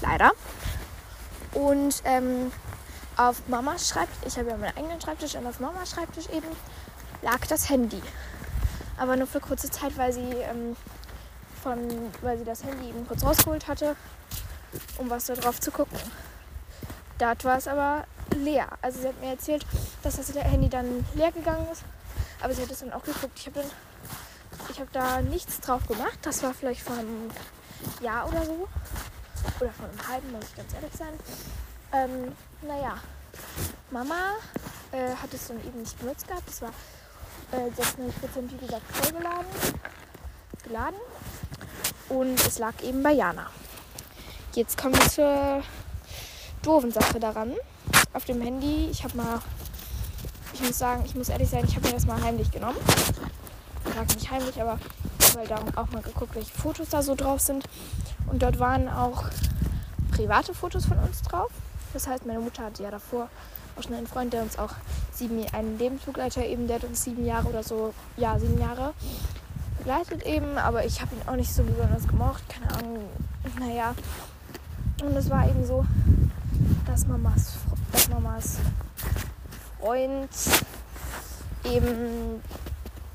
[0.00, 0.32] Leider.
[1.54, 2.52] Und ähm,
[3.16, 6.48] auf Mamas Schreibtisch, ich habe ja meinen eigenen Schreibtisch und auf Mamas Schreibtisch eben
[7.22, 8.02] lag das Handy.
[8.96, 10.76] Aber nur für kurze Zeit, weil sie ähm,
[11.62, 11.78] von,
[12.20, 13.96] weil sie das Handy eben kurz rausgeholt hatte,
[14.98, 15.98] um was da drauf zu gucken.
[17.18, 18.04] Dort war es aber
[18.36, 18.68] leer.
[18.82, 19.64] Also sie hat mir erzählt,
[20.02, 21.82] dass das Handy dann leer gegangen ist.
[22.42, 23.38] Aber sie hat es dann auch geguckt.
[23.38, 23.64] Ich habe
[24.78, 26.18] hab da nichts drauf gemacht.
[26.22, 27.30] Das war vielleicht vor einem
[28.00, 28.68] Jahr oder so.
[29.60, 31.14] Oder vor einem halben, muss ich ganz ehrlich sein.
[31.92, 32.96] Ähm, naja,
[33.90, 34.34] Mama
[34.92, 36.48] äh, hat es dann eben nicht benutzt gehabt.
[36.48, 36.72] Es war
[37.52, 39.46] äh, 96% wie gesagt vollgeladen.
[40.64, 40.98] Geladen.
[42.08, 43.50] Und es lag eben bei Jana.
[44.54, 45.62] Jetzt kommen wir zur
[46.62, 47.54] doofen Sache daran.
[48.12, 49.40] Auf dem Handy, ich habe mal,
[50.52, 52.78] ich muss sagen, ich muss ehrlich sein, ich habe mir das mal heimlich genommen.
[53.86, 54.78] Ich sage nicht heimlich, aber
[55.34, 57.64] weil da auch mal geguckt, welche Fotos da so drauf sind.
[58.26, 59.24] Und dort waren auch
[60.10, 61.50] private Fotos von uns drauf.
[61.92, 63.28] Das heißt, meine Mutter hatte ja davor
[63.76, 64.70] auch schon einen Freund, der uns auch
[65.12, 68.94] sieben, einen Lebensbegleiter eben, der hat uns sieben Jahre oder so, ja, sieben Jahre
[69.78, 73.08] begleitet eben, aber ich habe ihn auch nicht so besonders gemocht, keine Ahnung,
[73.58, 73.94] naja.
[75.02, 75.84] Und es war eben so,
[76.86, 77.54] dass Mamas,
[77.92, 78.56] dass Mamas
[79.78, 80.30] Freund
[81.64, 82.40] eben,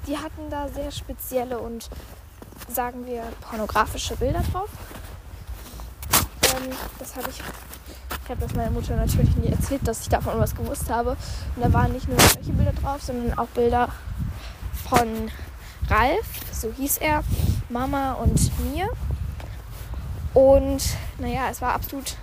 [0.06, 1.90] die hatten da sehr spezielle und
[2.68, 4.70] sagen wir pornografische Bilder drauf.
[6.56, 7.42] Ähm, das habe ich
[8.30, 11.18] ich habe das meiner Mutter natürlich nie erzählt, dass ich davon was gewusst habe.
[11.56, 13.90] Und da waren nicht nur solche Bilder drauf, sondern auch Bilder
[14.88, 15.32] von
[15.88, 17.24] Ralf, so hieß er,
[17.70, 18.88] Mama und mir.
[20.36, 20.84] Und
[21.18, 22.18] naja, es war absolut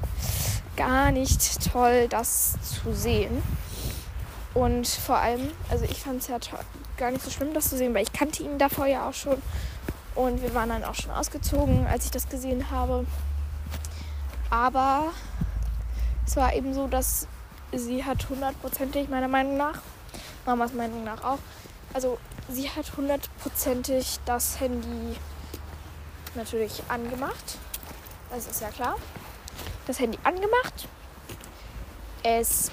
[0.77, 3.43] gar nicht toll, das zu sehen.
[4.55, 6.39] Und vor allem, also ich fand es ja
[6.97, 9.43] gar nicht so schlimm, das zu sehen, weil ich kannte ihn davor ja auch schon.
[10.15, 13.05] Und wir waren dann auch schon ausgezogen, als ich das gesehen habe.
[14.51, 15.13] Aber
[16.27, 17.27] es war eben so, dass
[17.73, 19.81] sie hat hundertprozentig, meiner Meinung nach,
[20.45, 21.39] Mamas Meinung nach auch,
[21.93, 25.17] also sie hat hundertprozentig das Handy
[26.35, 27.59] natürlich angemacht.
[28.31, 28.97] Das ist ja klar.
[29.87, 30.89] Das Handy angemacht.
[32.23, 32.71] Es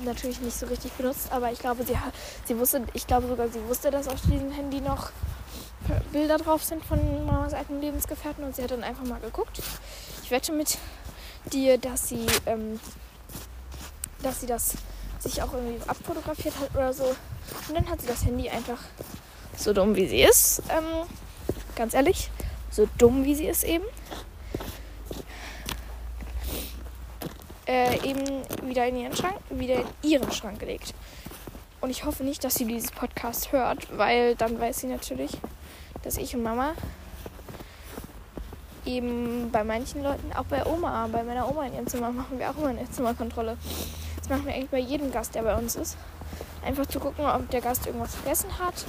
[0.00, 1.96] natürlich nicht so richtig benutzt, aber ich glaube, sie,
[2.44, 5.10] sie wusste, ich glaube sogar, sie wusste, dass auf diesem Handy noch
[6.12, 9.62] Bilder drauf sind von Mamas alten Lebensgefährten und sie hat dann einfach mal geguckt.
[10.32, 10.78] Wette mit
[11.52, 12.80] dir, dass sie, ähm,
[14.22, 14.74] dass sie das
[15.20, 17.04] sich auch irgendwie abfotografiert hat oder so.
[17.04, 18.78] Und dann hat sie das Handy einfach
[19.56, 21.06] so dumm wie sie ist, ähm,
[21.76, 22.30] ganz ehrlich,
[22.70, 23.84] so dumm wie sie ist eben,
[27.66, 28.24] äh, eben
[28.68, 30.94] wieder in ihren Schrank, wieder in ihren Schrank gelegt.
[31.80, 35.32] Und ich hoffe nicht, dass sie dieses Podcast hört, weil dann weiß sie natürlich,
[36.02, 36.74] dass ich und Mama
[38.84, 42.50] eben bei manchen Leuten, auch bei Oma, bei meiner Oma in ihrem Zimmer, machen wir
[42.50, 43.56] auch immer eine Zimmerkontrolle.
[44.18, 45.96] Das machen wir eigentlich bei jedem Gast, der bei uns ist.
[46.64, 48.86] Einfach zu gucken, ob der Gast irgendwas vergessen hat.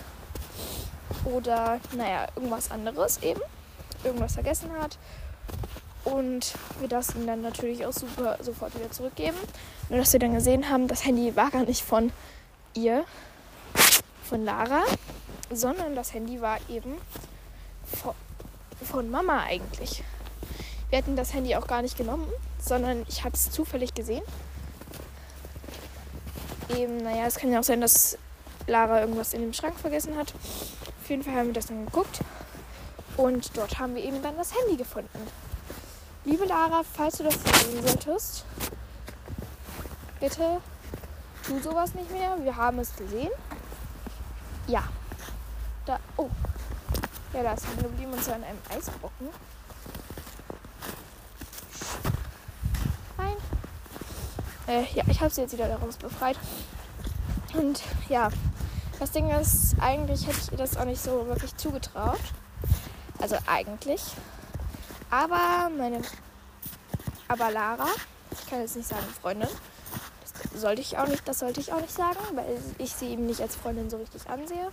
[1.25, 3.41] oder naja, irgendwas anderes eben,
[4.03, 4.97] irgendwas vergessen hat.
[6.03, 9.37] Und wir das ihm dann natürlich auch super sofort wieder zurückgeben.
[9.89, 12.11] Nur dass wir dann gesehen haben, das Handy war gar nicht von
[12.73, 13.05] ihr,
[14.23, 14.83] von Lara,
[15.51, 16.97] sondern das Handy war eben
[18.83, 20.03] von, Mama eigentlich.
[20.89, 22.27] Wir hätten das Handy auch gar nicht genommen,
[22.59, 24.23] sondern ich habe es zufällig gesehen.
[26.69, 28.17] Eben, naja, es kann ja auch sein, dass
[28.67, 30.33] Lara irgendwas in dem Schrank vergessen hat.
[30.33, 32.19] Auf jeden Fall haben wir das dann geguckt.
[33.17, 35.27] Und dort haben wir eben dann das Handy gefunden.
[36.25, 38.45] Liebe Lara, falls du das sehen solltest,
[40.19, 40.61] bitte
[41.45, 42.37] tu sowas nicht mehr.
[42.41, 43.31] Wir haben es gesehen.
[44.67, 44.83] Ja.
[45.85, 45.99] Da.
[46.15, 46.29] Oh.
[47.33, 49.29] Ja, da ist hängen geblieben und zwar in einem Eisbrocken.
[53.17, 53.35] Nein.
[54.67, 56.37] Äh, ja, ich habe sie jetzt wieder daraus befreit.
[57.55, 58.29] Und ja,
[58.99, 62.19] das Ding ist, eigentlich hätte ich ihr das auch nicht so wirklich zugetraut.
[63.19, 64.01] Also eigentlich.
[65.09, 66.01] Aber meine.
[67.27, 67.87] Aber Lara,
[68.31, 69.49] ich kann jetzt nicht sagen Freundin,
[70.51, 72.45] das sollte ich auch nicht, das sollte ich auch nicht sagen, weil
[72.77, 74.69] ich sie eben nicht als Freundin so richtig ansehe.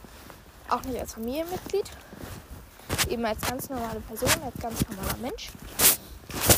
[0.69, 1.91] Auch nicht als Familienmitglied.
[3.11, 5.51] Eben als ganz normale Person, als ganz normaler Mensch.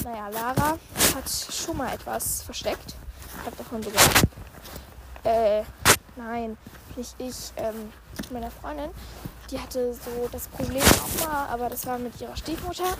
[0.04, 0.78] Naja, Lara
[1.14, 2.94] hat schon mal etwas versteckt.
[3.40, 4.02] Ich habe davon sogar.
[5.24, 5.62] Äh,
[6.16, 6.58] nein,
[6.94, 7.90] nicht ich, ähm,
[8.30, 8.90] meiner Freundin.
[9.50, 12.98] Die hatte so das Problem auch mal, aber das war mit ihrer Stiefmutter.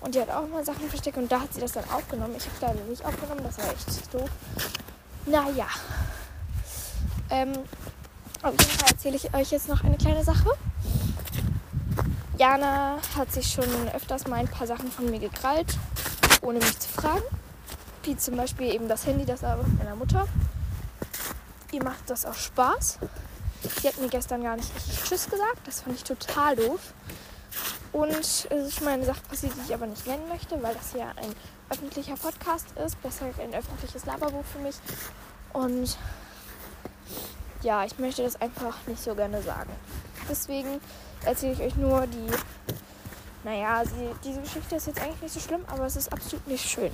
[0.00, 2.34] Und die hat auch mal Sachen versteckt und da hat sie das dann aufgenommen.
[2.36, 4.30] Ich habe leider nicht aufgenommen, das war echt doof.
[5.26, 5.66] Naja.
[7.30, 7.52] Ähm,
[8.42, 10.50] auf jeden Fall erzähle ich euch jetzt noch eine kleine Sache.
[12.42, 15.78] Jana hat sich schon öfters mal ein paar Sachen von mir gekrallt,
[16.40, 17.22] ohne mich zu fragen.
[18.02, 20.26] Wie zum Beispiel eben das Handy, das aber meiner Mutter.
[21.70, 22.98] Ihr macht das auch Spaß.
[23.80, 25.60] Sie hat mir gestern gar nicht richtig Tschüss gesagt.
[25.66, 26.80] Das fand ich total doof.
[27.92, 30.74] Und es ist schon mal eine Sache passiert, die ich aber nicht nennen möchte, weil
[30.74, 31.32] das ja ein
[31.70, 33.00] öffentlicher Podcast ist.
[33.02, 34.74] Besser ein öffentliches Laberbuch für mich.
[35.52, 35.96] Und
[37.62, 39.70] ja, ich möchte das einfach nicht so gerne sagen.
[40.28, 40.80] Deswegen
[41.24, 42.26] erzähle ich euch nur die.
[43.44, 46.64] Naja, sie, diese Geschichte ist jetzt eigentlich nicht so schlimm, aber es ist absolut nicht
[46.68, 46.92] schön.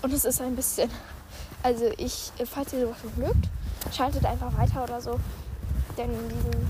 [0.00, 0.90] Und es ist ein bisschen.
[1.62, 3.48] Also, ich, falls ihr sowas nicht mögt,
[3.92, 5.20] schaltet einfach weiter oder so.
[5.96, 6.68] Denn in, diesem,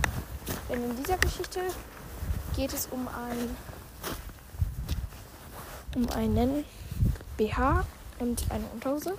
[0.69, 1.61] denn in dieser Geschichte
[2.57, 3.57] geht es um ein
[5.95, 6.65] um einen
[7.37, 7.85] BH
[8.19, 9.15] und eine Unterhose.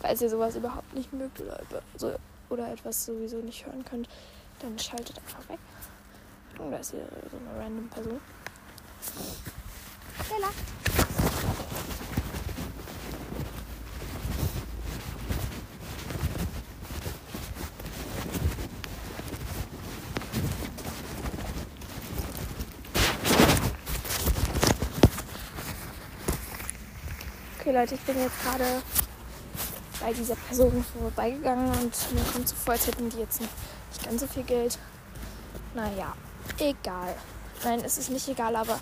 [0.00, 4.08] Falls ihr sowas überhaupt nicht mögt oder, oder etwas sowieso nicht hören könnt,
[4.60, 5.58] dann schaltet einfach weg.
[6.60, 8.20] Und da ist hier so eine random Person.
[10.30, 10.54] Der lacht.
[27.58, 28.82] Okay, Leute, ich bin jetzt gerade
[30.00, 33.52] bei dieser Person vorbeigegangen und mir kommt so vor, als hätten die jetzt nicht
[34.04, 34.78] ganz so viel Geld.
[35.74, 36.14] Naja,
[36.58, 37.14] egal.
[37.64, 38.80] Nein, es ist nicht egal, aber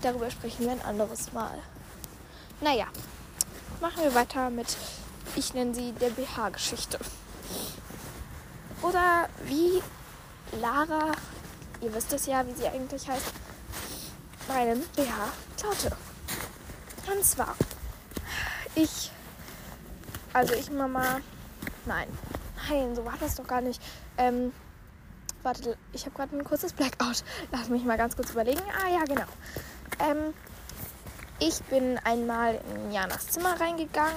[0.00, 1.58] darüber sprechen wir ein anderes Mal.
[2.60, 2.86] Naja,
[3.80, 4.76] machen wir weiter mit,
[5.34, 6.98] ich nenne sie der BH-Geschichte.
[8.82, 9.82] Oder wie
[10.60, 11.12] Lara,
[11.80, 13.32] ihr wisst es ja, wie sie eigentlich heißt,
[14.48, 15.96] meinen BH klaute.
[17.12, 17.54] Und zwar
[18.74, 19.10] ich,
[20.32, 21.20] also ich Mama,
[21.86, 22.08] nein,
[22.68, 23.80] nein, so war das doch gar nicht.
[24.16, 24.52] Ähm,
[25.42, 27.24] warte, ich habe gerade ein kurzes Blackout.
[27.50, 28.62] Lass mich mal ganz kurz überlegen.
[28.84, 29.26] Ah ja, genau.
[30.00, 30.34] Ähm,
[31.38, 34.16] ich bin einmal in Janas Zimmer reingegangen.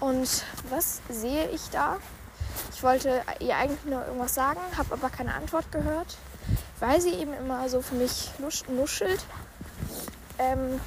[0.00, 1.98] Und was sehe ich da?
[2.72, 6.16] Ich wollte ihr eigentlich nur irgendwas sagen, habe aber keine Antwort gehört,
[6.80, 8.30] weil sie eben immer so für mich
[8.68, 9.24] nuschelt.
[10.38, 10.80] Ähm,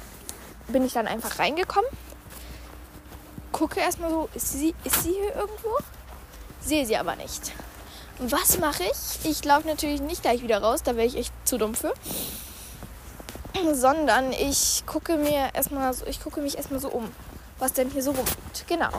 [0.68, 1.90] bin ich dann einfach reingekommen.
[3.52, 5.78] Gucke erstmal so, ist sie, ist sie hier irgendwo?
[6.60, 7.52] Sehe sie aber nicht.
[8.20, 9.30] Was mache ich?
[9.30, 11.94] Ich laufe natürlich nicht gleich wieder raus, da wäre ich echt zu dumm für.
[13.74, 17.08] Sondern ich gucke mir erstmal so, ich gucke mich erstmal so um,
[17.60, 18.66] was denn hier so rumliegt.
[18.66, 18.90] Genau.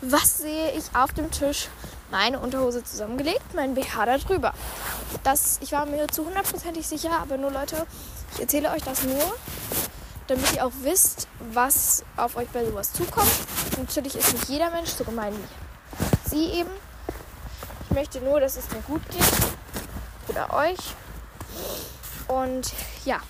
[0.00, 1.68] Was sehe ich auf dem Tisch?
[2.12, 4.54] Meine Unterhose zusammengelegt, mein BH da drüber.
[5.24, 7.84] Das, ich war mir zu hundertprozentig sicher, aber nur Leute,
[8.34, 9.34] ich erzähle euch das nur,
[10.28, 13.30] damit ihr auch wisst, was auf euch bei sowas zukommt.
[13.76, 16.70] Natürlich ist nicht jeder Mensch so gemein wie sie eben.
[17.96, 19.24] Möchte nur, dass es mir gut geht.
[20.28, 20.94] Oder euch.
[22.28, 22.74] Und
[23.06, 23.20] ja.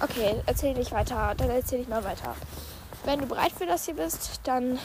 [0.00, 1.34] Okay, erzähle ich weiter.
[1.36, 2.36] Dann erzähle ich mal weiter.
[3.04, 4.78] Wenn du bereit für das hier bist, dann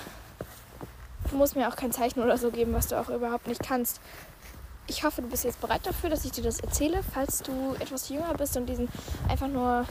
[1.30, 4.02] Du mir auch kein Zeichen oder so geben, was du auch überhaupt nicht kannst.
[4.88, 7.02] Ich hoffe, du bist jetzt bereit dafür, dass ich dir das erzähle.
[7.14, 8.90] Falls du etwas jünger bist und diesen
[9.28, 9.86] einfach nur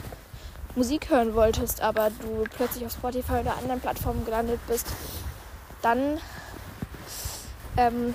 [0.75, 4.87] Musik hören wolltest, aber du plötzlich auf Spotify oder anderen Plattformen gelandet bist,
[5.81, 6.19] dann.
[7.79, 8.13] Ähm,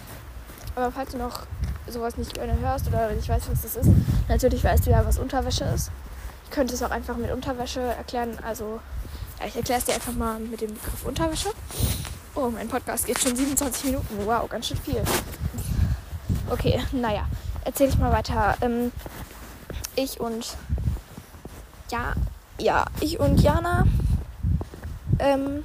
[0.76, 1.46] aber falls du noch
[1.86, 3.90] sowas nicht gerne hörst oder nicht weißt, was das ist,
[4.28, 5.90] natürlich weißt du ja, was Unterwäsche ist.
[6.44, 8.36] Ich könnte es auch einfach mit Unterwäsche erklären.
[8.46, 8.80] Also,
[9.40, 11.48] ja, ich erkläre es dir einfach mal mit dem Begriff Unterwäsche.
[12.34, 14.26] Oh, mein Podcast geht schon 27 Minuten.
[14.26, 15.02] Wow, ganz schön viel.
[16.50, 17.26] Okay, naja,
[17.64, 18.56] erzähle ich mal weiter.
[18.60, 18.92] Ähm,
[19.96, 20.56] ich und
[21.90, 22.12] ja,
[22.58, 23.86] ja, ich und Jana.
[25.20, 25.64] Ähm,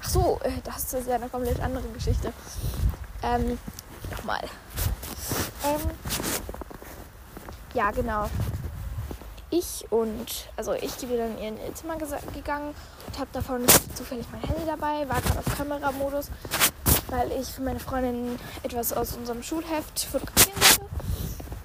[0.00, 2.32] ach so, äh, das ist ja eine komplett andere Geschichte.
[3.22, 3.58] Ähm,
[4.10, 4.42] nochmal.
[5.64, 5.80] Ähm,
[7.74, 8.28] ja, genau.
[9.50, 12.74] Ich und, also ich bin dann in ihr Zimmer gegangen
[13.06, 16.30] und habe davon zufällig mein Handy dabei, war gerade auf Kameramodus,
[17.08, 20.88] weil ich für meine Freundin etwas aus unserem Schulheft fotografieren wollte.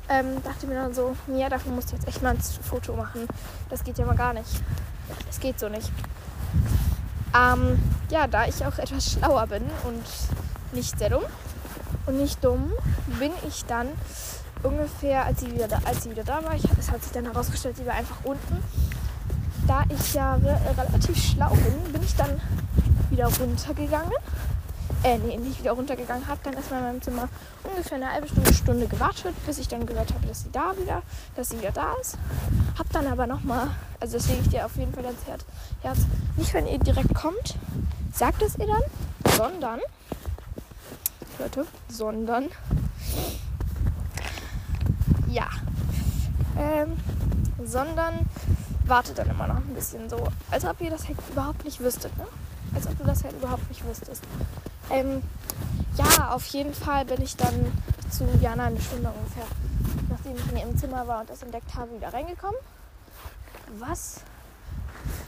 [0.10, 3.28] Ähm, dachte mir dann so, ja, dafür musst du jetzt echt mal ein Foto machen.
[3.70, 4.50] Das geht ja mal gar nicht.
[5.28, 5.92] Das geht so nicht.
[7.36, 10.04] Ähm, ja, da ich auch etwas schlauer bin und
[10.74, 11.24] nicht sehr dumm
[12.06, 12.72] und nicht dumm,
[13.20, 13.88] bin ich dann
[14.64, 17.94] ungefähr, als sie wieder da, wieder da war, es hat sich dann herausgestellt, sie war
[17.94, 18.64] einfach unten.
[19.68, 22.40] Da ich ja re relativ schlau bin, bin ich dann
[23.10, 24.12] wieder runtergegangen.
[25.04, 27.28] Äh, nee, nicht wieder runtergegangen, habe dann erstmal in meinem Zimmer
[27.64, 31.02] ungefähr eine halbe Stunde, Stunde gewartet, bis ich dann gehört habe, dass sie da wieder,
[31.36, 32.18] dass sie wieder da ist.
[32.80, 33.68] Hab dann aber nochmal,
[34.00, 35.20] also das lege ich dir auf jeden Fall ans
[35.82, 36.00] Herz,
[36.38, 37.56] nicht wenn ihr direkt kommt,
[38.14, 38.84] sagt es ihr dann,
[39.36, 39.80] sondern,
[41.44, 42.50] Leute, sondern
[45.28, 45.50] ja.
[46.58, 46.96] Ähm,
[47.64, 48.30] sondern
[48.86, 50.28] wartet dann immer noch ein bisschen so.
[50.52, 52.26] Als ob ihr das halt überhaupt nicht wüsstet, ne?
[52.74, 54.24] Als ob du das halt überhaupt nicht wüsstest.
[54.90, 55.22] Ähm,
[55.98, 57.72] ja, auf jeden Fall bin ich dann
[58.10, 59.46] zu Jana eine Stunde ungefähr,
[60.10, 62.60] nachdem ich in ihrem Zimmer war und das entdeckt habe, wieder reingekommen.
[63.80, 64.22] Was?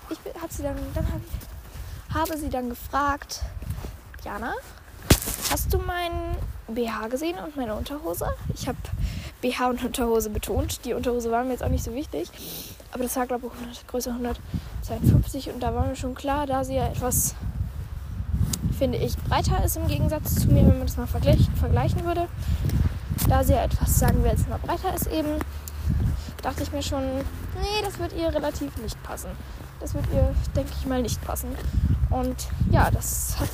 [0.10, 3.41] Ich habe sie dann, dann hab ich, habe sie dann gefragt,
[4.23, 4.54] Jana,
[5.56, 6.36] hast du meinen
[6.68, 8.28] BH gesehen und meine Unterhose?
[8.54, 8.78] Ich habe
[9.39, 10.84] BH und Unterhose betont.
[10.84, 12.30] Die Unterhose war mir jetzt auch nicht so wichtig.
[12.91, 15.54] Aber das war, glaube ich, Größe 152.
[15.54, 17.36] Und da war mir schon klar, da sie ja etwas,
[18.78, 22.28] finde ich, breiter ist im Gegensatz zu mir, wenn man das mal vergleich vergleichen würde.
[23.30, 25.39] Da sie ja etwas, sagen wir jetzt mal, breiter ist eben,
[26.41, 27.02] dachte ich mir schon,
[27.62, 29.30] nee, das wird ihr relativ nicht passen.
[29.80, 31.48] Das wird ihr, denke ich mal, nicht passen.
[32.10, 33.50] Und ja, das hat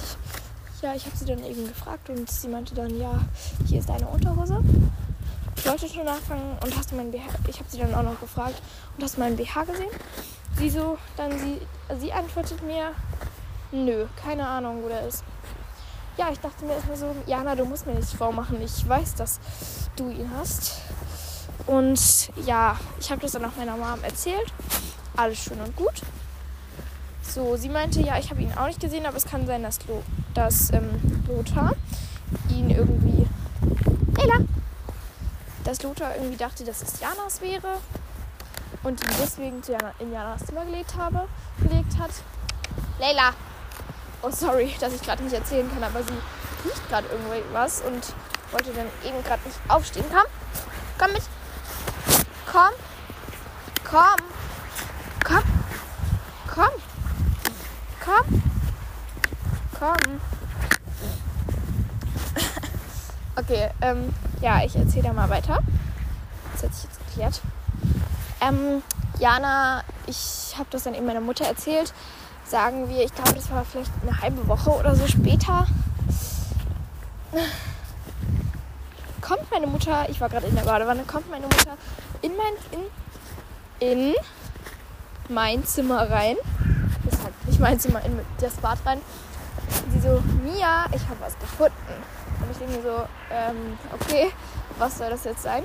[0.81, 3.19] ja, ich habe sie dann eben gefragt und sie meinte dann, ja,
[3.67, 4.61] hier ist deine Unterhose.
[5.55, 8.19] Ich wollte schon nachfragen und hast du meinen BH, ich habe sie dann auch noch
[8.19, 8.61] gefragt
[8.97, 9.91] und hast du meinen BH gesehen?
[10.57, 11.61] Sie so, dann sie,
[11.99, 12.91] sie antwortet mir,
[13.71, 15.23] nö, keine Ahnung, wo der ist.
[16.17, 19.39] Ja, ich dachte mir erstmal so, Jana, du musst mir nichts vormachen, ich weiß, dass
[19.95, 20.81] du ihn hast.
[21.67, 24.51] Und ja, ich habe das dann auch meiner Mom erzählt.
[25.15, 26.01] Alles schön und gut.
[27.33, 29.79] So, sie meinte, ja, ich habe ihn auch nicht gesehen, aber es kann sein, dass,
[29.87, 31.71] Lo, dass ähm, Lothar
[32.49, 33.25] ihn irgendwie.
[34.17, 34.45] Leila!
[35.63, 37.77] dass Lothar irgendwie dachte, dass es Janas wäre
[38.83, 41.27] und ihn deswegen zu Jana, in Janas Zimmer gelegt, habe,
[41.61, 42.11] gelegt hat.
[42.99, 43.33] Leila!
[44.21, 46.13] Oh, sorry, dass ich gerade nicht erzählen kann, aber sie
[46.65, 48.13] riecht gerade irgendwas und
[48.51, 50.05] wollte dann eben gerade nicht aufstehen.
[50.11, 50.25] Komm!
[50.97, 51.23] Komm mit!
[52.51, 52.71] Komm!
[53.89, 54.27] Komm!
[55.23, 55.43] Komm!
[56.53, 56.90] Komm!
[58.03, 58.43] Komm!
[59.77, 60.21] Komm!
[63.35, 65.59] okay, ähm, ja, ich erzähle da mal weiter.
[66.53, 67.41] Das hat sich jetzt erklärt.
[68.41, 68.81] Ähm,
[69.19, 71.93] Jana, ich habe das dann eben meiner Mutter erzählt.
[72.45, 75.67] Sagen wir, ich glaube, das war vielleicht eine halbe Woche oder so später.
[79.21, 81.77] Kommt meine Mutter, ich war gerade in der Badewanne, kommt meine Mutter
[82.21, 82.53] in mein,
[83.79, 84.15] in, in
[85.29, 86.35] mein Zimmer rein.
[87.61, 88.99] Mein Zimmer, in das Bad rein.
[89.85, 91.75] Und sie so, Mia, ich habe was gefunden.
[92.39, 94.31] Und ich denke mir so, ähm, okay,
[94.79, 95.63] was soll das jetzt sein?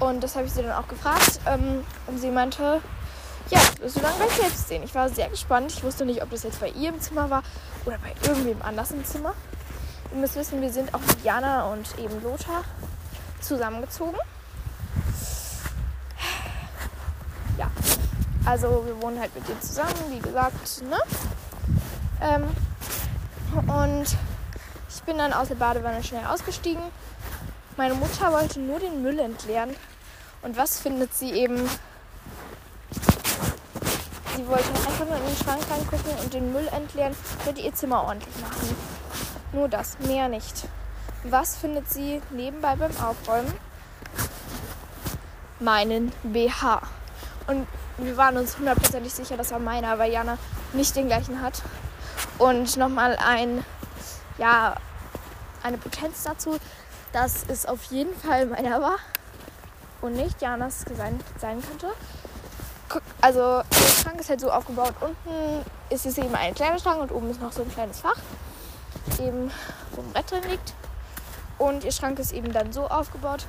[0.00, 1.38] Und das habe ich sie dann auch gefragt.
[1.44, 2.80] Ähm, und sie meinte,
[3.50, 4.82] ja, wirst du dann gleich selbst sehen.
[4.82, 5.70] Ich war sehr gespannt.
[5.70, 7.42] Ich wusste nicht, ob das jetzt bei ihr im Zimmer war
[7.84, 9.34] oder bei irgendwem anders im Zimmer.
[10.12, 12.64] Ihr müsst wissen, wir sind auch mit Jana und eben Lothar
[13.40, 14.16] zusammengezogen.
[17.58, 17.70] Ja,
[18.44, 20.98] also wir wohnen halt mit denen zusammen, wie gesagt, ne?
[22.20, 22.44] Ähm,
[23.68, 24.06] und
[24.88, 26.82] ich bin dann aus der Badewanne schnell ausgestiegen.
[27.76, 29.70] Meine Mutter wollte nur den Müll entleeren.
[30.42, 31.56] Und was findet sie eben?
[34.36, 38.04] Sie wollte einfach nur in den Schrank reingucken und den Müll entleeren, damit ihr Zimmer
[38.04, 38.76] ordentlich machen.
[39.52, 40.68] Nur das, mehr nicht.
[41.24, 43.52] Was findet sie nebenbei beim Aufräumen?
[45.60, 46.82] Meinen BH.
[47.46, 47.66] Und
[47.98, 50.38] wir waren uns hundertprozentig sicher, das war meiner, weil Jana
[50.72, 51.62] nicht den gleichen hat.
[52.38, 53.64] Und nochmal ein,
[54.38, 54.76] ja,
[55.62, 56.58] eine Potenz dazu,
[57.12, 58.96] dass es auf jeden Fall meiner war
[60.00, 61.88] und nicht Janas sein, sein könnte.
[63.20, 64.94] Also der Schrank ist halt so aufgebaut.
[65.00, 68.18] Unten ist es eben ein kleiner Schrank und oben ist noch so ein kleines Fach,
[69.18, 69.50] eben
[69.92, 70.74] wo ein Brett drin liegt.
[71.58, 73.46] Und ihr Schrank ist eben dann so aufgebaut.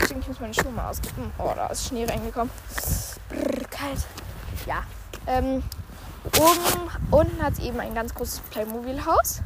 [0.00, 1.30] Ich denke, ich muss meine Schuhe mal auskippen.
[1.38, 2.50] Oh, da ist Schnee reingekommen.
[3.28, 4.06] Brrr, kalt.
[4.66, 4.84] Ja.
[5.26, 5.62] Ähm,
[6.38, 9.42] oben, unten hat es eben ein ganz großes Playmobil-Haus.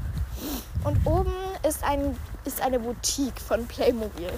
[0.85, 1.33] Und oben
[1.67, 4.31] ist, ein, ist eine Boutique von Playmobil.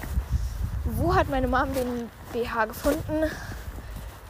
[0.84, 3.30] Wo hat meine Mom den BH gefunden?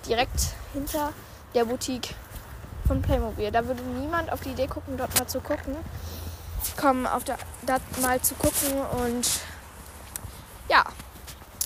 [0.07, 1.12] Direkt hinter
[1.55, 2.14] der Boutique
[2.87, 3.51] von Playmobil.
[3.51, 5.76] Da würde niemand auf die Idee gucken, dort mal zu gucken.
[6.76, 9.29] Kommen, auf der, da mal zu gucken und
[10.68, 10.85] ja,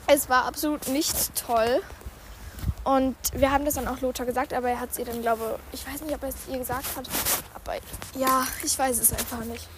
[0.06, 1.82] es war absolut nicht toll.
[2.84, 5.58] Und wir haben das dann auch Lothar gesagt, aber er hat es ihr dann, glaube
[5.72, 7.08] ich, weiß nicht, ob er es ihr gesagt hat,
[7.54, 7.74] aber
[8.16, 9.68] ja, ich weiß es einfach nicht.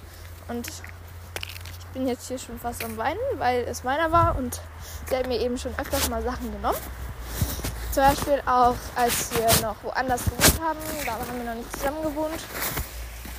[0.48, 4.60] Und ich bin jetzt hier schon fast am Weinen, weil es meiner war und
[5.08, 6.78] sie hat mir eben schon öfters mal Sachen genommen.
[7.92, 12.02] Zum Beispiel auch, als wir noch woanders gewohnt haben, da haben wir noch nicht zusammen
[12.02, 12.40] gewohnt.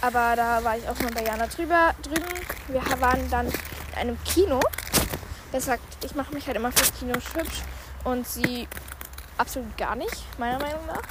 [0.02, 2.40] Aber da war ich auch mal bei Jana drüber, drüben.
[2.68, 3.54] Wir waren dann in
[3.96, 4.60] einem Kino.
[5.56, 7.62] Der sagt, ich mache mich halt immer fürs Kino hübsch.
[8.04, 8.68] Und sie
[9.38, 11.02] absolut gar nicht, meiner Meinung nach.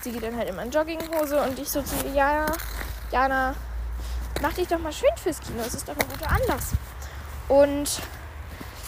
[0.00, 2.46] Sie geht dann halt immer in Jogginghose und ich so zu ihr, ja,
[3.12, 3.54] Jana,
[4.40, 6.72] mach dich doch mal schön fürs Kino, es ist doch ein guter Anlass.
[7.48, 8.00] Und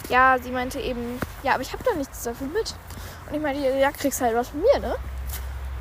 [0.09, 2.73] ja, sie meinte eben, ja, aber ich habe doch nichts dafür mit.
[3.27, 4.95] Und ich meinte, ja, kriegst halt was von mir, ne?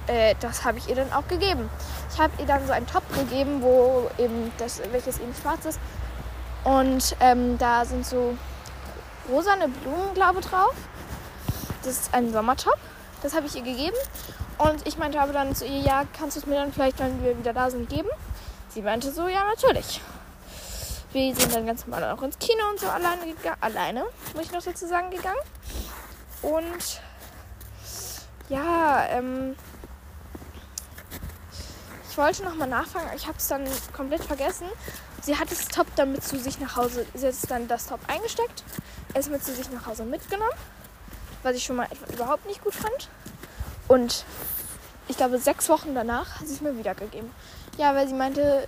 [0.09, 1.71] Äh, das habe ich ihr dann auch gegeben.
[2.13, 5.81] Ich habe ihr dann so einen Top gegeben, wo eben das, welches eben schwarz ist.
[6.65, 8.37] Und ähm, da sind so
[9.29, 10.75] rosane Blumen, glaube ich, drauf.
[11.83, 12.79] Das ist ein Sommertop.
[13.23, 13.97] Das habe ich ihr gegeben.
[14.59, 17.23] Und ich meinte aber dann zu ihr, ja, kannst du es mir dann vielleicht, wenn
[17.23, 18.09] wir wieder da sind, geben?
[18.69, 20.01] Sie meinte so, ja, natürlich.
[21.13, 23.57] Wir sind dann ganz normal auch ins Kino und so alleine gegangen.
[23.61, 24.05] Alleine,
[24.35, 25.39] muss ich noch dazu sagen, gegangen.
[26.43, 27.01] Und
[28.49, 29.57] ja, ähm,
[32.11, 34.67] ich wollte noch mal nachfragen, ich habe es dann komplett vergessen.
[35.29, 38.01] Sie hat das Top dann mit zu sich nach Hause, sie hat dann das Top
[38.07, 38.65] eingesteckt,
[39.13, 40.57] es mit zu sich nach Hause mitgenommen,
[41.43, 43.11] was ich schon mal überhaupt nicht gut fand.
[43.89, 44.25] Und
[45.07, 47.31] ich glaube, sechs Wochen danach hat sie es mir wiedergegeben.
[47.77, 48.67] Ja, weil sie meinte,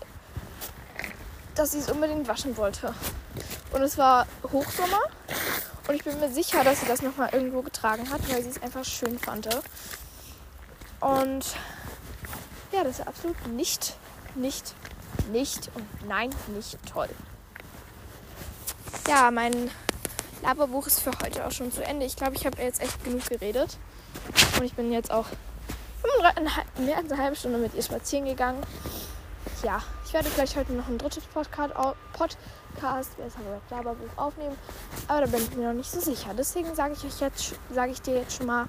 [1.55, 2.93] dass sie es unbedingt waschen wollte.
[3.73, 5.01] Und es war Hochsommer.
[5.89, 8.63] Und ich bin mir sicher, dass sie das nochmal irgendwo getragen hat, weil sie es
[8.63, 9.49] einfach schön fand.
[11.01, 11.57] Und
[12.71, 13.97] ja, das ist absolut nicht,
[14.35, 14.75] nicht,
[15.33, 17.09] nicht und nein, nicht toll.
[19.09, 19.71] Ja, mein
[20.43, 22.07] Laberbuch ist für heute auch schon zu Ende.
[22.07, 23.77] Ich glaube, ich habe jetzt echt genug geredet.
[24.59, 25.27] Und ich bin jetzt auch
[26.79, 28.63] mehr als eine halbe Stunde mit ihr spazieren gegangen.
[29.63, 31.75] Ja, ich werde vielleicht heute noch ein drittes Podcast,
[32.13, 34.57] Podcast Weshalb Laberbuch aufnehmen.
[35.09, 36.31] Aber da bin ich mir noch nicht so sicher.
[36.37, 38.67] Deswegen sage ich euch jetzt, sage ich dir jetzt schon mal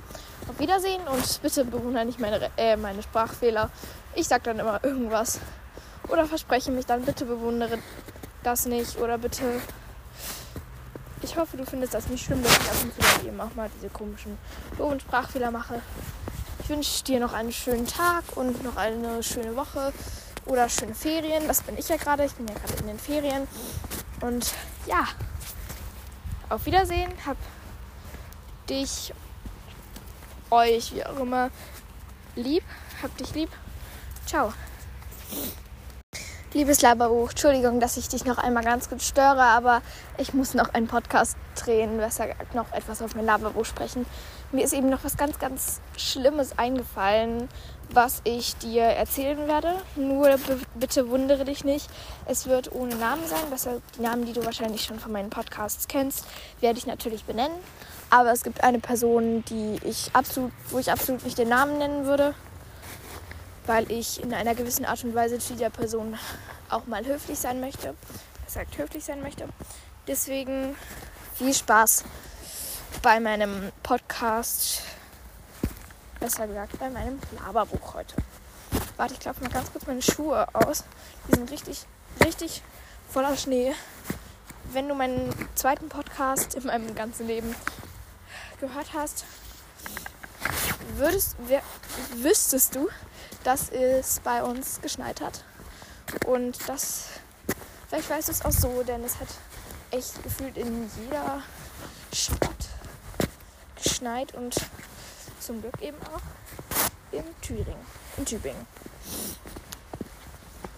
[0.49, 3.69] auf Wiedersehen und bitte bewundere nicht meine, äh, meine Sprachfehler.
[4.15, 5.39] Ich sage dann immer irgendwas.
[6.07, 7.77] Oder verspreche mich dann, bitte bewundere
[8.43, 8.97] das nicht.
[8.97, 9.61] Oder bitte.
[11.21, 13.69] Ich hoffe, du findest das nicht schlimm, dass ich ab und zu eben auch mal
[13.75, 14.37] diese komischen
[14.77, 15.81] doofen Sprachfehler mache.
[16.63, 19.93] Ich wünsche dir noch einen schönen Tag und noch eine schöne Woche
[20.45, 21.47] oder schöne Ferien.
[21.47, 22.25] Das bin ich ja gerade.
[22.25, 23.47] Ich bin ja gerade in den Ferien.
[24.21, 24.53] Und
[24.87, 25.05] ja,
[26.49, 27.11] auf Wiedersehen.
[27.25, 27.37] Hab
[28.69, 29.13] dich,
[30.49, 31.49] euch, wie auch immer,
[32.35, 32.63] lieb.
[33.01, 33.49] Hab dich lieb.
[34.25, 34.53] Ciao.
[36.53, 39.81] Liebes Laberbuch, Entschuldigung, dass ich dich noch einmal ganz kurz störe, aber
[40.17, 44.05] ich muss noch einen Podcast drehen, besser noch etwas auf mein Laberbuch sprechen.
[44.51, 47.47] Mir ist eben noch was ganz, ganz Schlimmes eingefallen,
[47.89, 49.75] was ich dir erzählen werde.
[49.95, 50.27] Nur
[50.75, 51.89] bitte wundere dich nicht.
[52.25, 53.49] Es wird ohne Namen sein.
[53.49, 56.25] Besser die Namen, die du wahrscheinlich schon von meinen Podcasts kennst,
[56.59, 57.55] werde ich natürlich benennen.
[58.09, 62.05] Aber es gibt eine Person, die ich absolut, wo ich absolut nicht den Namen nennen
[62.05, 62.35] würde
[63.65, 66.17] weil ich in einer gewissen Art und Weise zu der Person
[66.69, 67.87] auch mal höflich sein möchte.
[67.87, 67.95] Er
[68.49, 69.47] sagt höflich sein möchte.
[70.07, 70.75] Deswegen
[71.35, 72.03] viel Spaß
[73.01, 74.81] bei meinem Podcast.
[76.19, 78.15] Besser gesagt, bei meinem Laberbuch heute.
[78.97, 80.83] Warte, ich klopfe mal ganz kurz meine Schuhe aus.
[81.27, 81.85] Die sind richtig,
[82.23, 82.61] richtig
[83.09, 83.73] voller Schnee.
[84.71, 87.55] Wenn du meinen zweiten Podcast in meinem ganzen Leben
[88.59, 89.25] gehört hast,
[90.95, 91.61] würdest, wer,
[92.15, 92.87] wüsstest du,
[93.43, 95.43] dass es bei uns geschneit hat.
[96.25, 97.05] Und das
[97.91, 99.27] Vielleicht weißt du es auch so, denn es hat
[99.91, 101.43] echt gefühlt in jeder
[102.13, 102.69] Stadt
[103.75, 104.55] geschneit und
[105.41, 106.21] zum Glück eben auch
[107.11, 107.85] in Thüringen,
[108.15, 108.65] in Tübingen.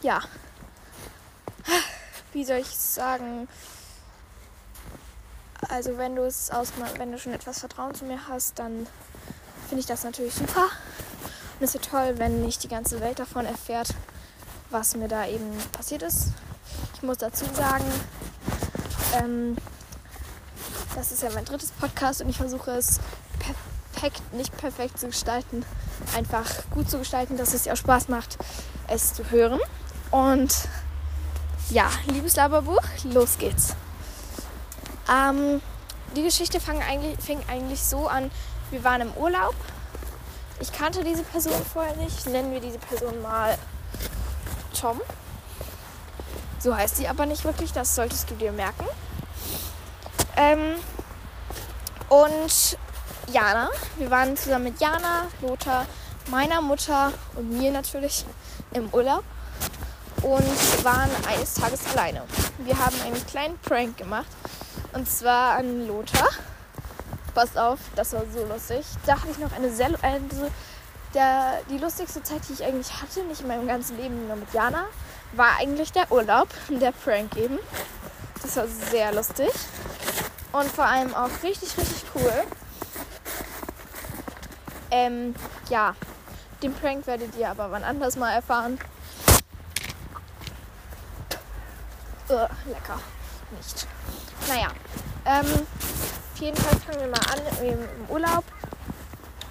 [0.02, 0.24] Ja.
[2.34, 3.48] Wie soll ich sagen?
[5.70, 8.88] Also wenn du es ausmal, wenn du schon etwas Vertrauen zu mir hast, dann
[9.70, 10.68] finde ich das natürlich super.
[11.64, 13.88] Ist ja toll, wenn nicht die ganze Welt davon erfährt,
[14.70, 16.34] was mir da eben passiert ist.
[16.94, 17.86] Ich muss dazu sagen,
[19.18, 19.56] ähm,
[20.94, 23.00] das ist ja mein drittes Podcast und ich versuche es
[23.40, 25.64] perfekt, nicht perfekt zu gestalten,
[26.18, 28.38] einfach gut zu gestalten, dass es dir auch Spaß macht,
[28.90, 29.62] es zu hören.
[30.12, 30.54] Und
[31.70, 33.74] ja, liebes Laberbuch, los geht's.
[35.10, 35.62] Ähm,
[36.14, 38.32] die Geschichte fing eigentlich, fing eigentlich so an,
[38.70, 39.56] wir waren im Urlaub.
[40.60, 42.26] Ich kannte diese Person vorher nicht.
[42.28, 43.58] Nennen wir diese Person mal
[44.80, 45.02] Tom.
[46.60, 48.86] So heißt sie aber nicht wirklich, das solltest du dir merken.
[50.38, 50.76] Ähm,
[52.10, 52.78] und
[53.32, 55.86] Jana, wir waren zusammen mit Jana, Lothar,
[56.30, 58.26] meiner Mutter und mir natürlich
[58.74, 59.24] im Urlaub
[60.22, 62.24] und waren eines Tages alleine.
[62.60, 64.28] Wir haben einen kleinen Prank gemacht
[64.94, 66.30] und zwar an Lothar.
[67.34, 68.86] Pass auf, das war so lustig.
[69.06, 70.52] Da hatte ich noch eine sehr, also
[71.14, 74.54] der, die lustigste Zeit, die ich eigentlich hatte, nicht in meinem ganzen Leben nur mit
[74.54, 74.86] Jana,
[75.34, 77.60] war eigentlich der Urlaub, der Prank eben.
[78.42, 79.52] Das war sehr lustig
[80.54, 82.44] und vor allem auch richtig, richtig cool.
[84.92, 85.34] Ähm,
[85.70, 85.96] ja,
[86.62, 88.80] den Prank werdet ihr aber wann anders mal erfahren.
[92.30, 93.00] Uh, lecker.
[93.52, 93.88] Nicht.
[94.48, 94.70] Naja,
[95.26, 95.68] ähm,
[96.44, 98.44] auf jeden Fall fangen wir mal an im Urlaub.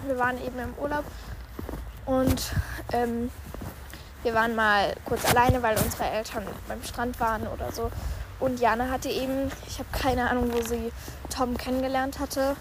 [0.05, 1.05] Wir waren eben im Urlaub
[2.05, 2.53] und
[2.93, 3.30] ähm,
[4.22, 7.90] wir waren mal kurz alleine, weil unsere Eltern beim Strand waren oder so.
[8.40, 10.93] Und Jana hatte eben, ich habe keine Ahnung, wo sie
[11.34, 12.57] Tom kennengelernt hatte.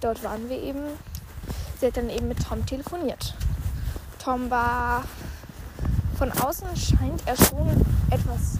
[0.00, 0.80] Dort waren wir eben.
[1.78, 3.34] Sie hat dann eben mit Tom telefoniert.
[4.18, 5.04] Tom war
[6.16, 8.58] von außen scheint er schon etwas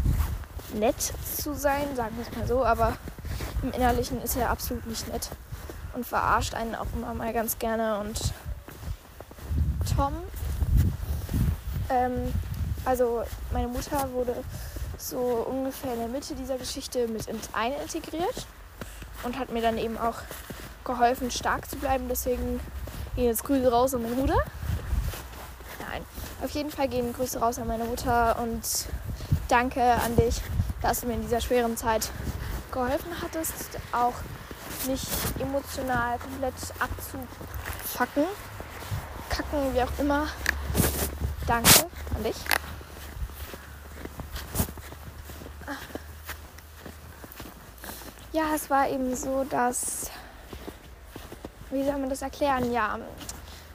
[0.74, 2.96] nett zu sein, sagen wir es mal so, aber
[3.62, 5.30] im Innerlichen ist er absolut nicht nett
[5.94, 7.98] und verarscht einen auch immer mal ganz gerne.
[7.98, 8.20] Und
[9.96, 10.12] Tom,
[11.88, 12.32] ähm,
[12.84, 13.22] also
[13.52, 14.34] meine Mutter wurde
[14.98, 18.46] so ungefähr in der Mitte dieser Geschichte mit ins eine integriert
[19.22, 20.18] und hat mir dann eben auch
[20.84, 22.08] geholfen, stark zu bleiben.
[22.08, 22.60] Deswegen
[23.16, 24.38] gehen jetzt Grüße raus an meine Mutter.
[25.90, 26.02] Nein,
[26.42, 28.62] auf jeden Fall gehen Grüße raus an meine Mutter und
[29.48, 30.40] danke an dich,
[30.84, 32.10] dass du mir in dieser schweren Zeit
[32.70, 34.12] geholfen hattest, auch
[34.86, 35.06] nicht
[35.40, 38.24] emotional komplett abzufacken,
[39.30, 40.26] kacken, wie auch immer.
[41.46, 42.36] Danke an dich.
[48.32, 50.10] Ja, es war eben so, dass.
[51.70, 52.72] Wie soll man das erklären?
[52.72, 52.98] Ja.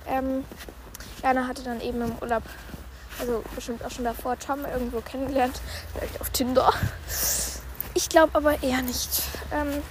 [0.05, 0.43] Ähm,
[1.23, 2.43] Jana hatte dann eben im Urlaub,
[3.19, 5.59] also bestimmt auch schon davor, Tom irgendwo kennengelernt.
[5.93, 6.73] Vielleicht auf Tinder.
[7.93, 9.23] Ich glaube aber eher nicht.
[9.51, 9.81] Ähm,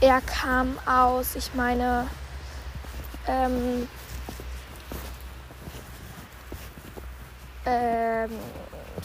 [0.00, 2.08] er kam aus, ich meine,
[3.26, 3.88] ähm,
[7.66, 8.30] ähm,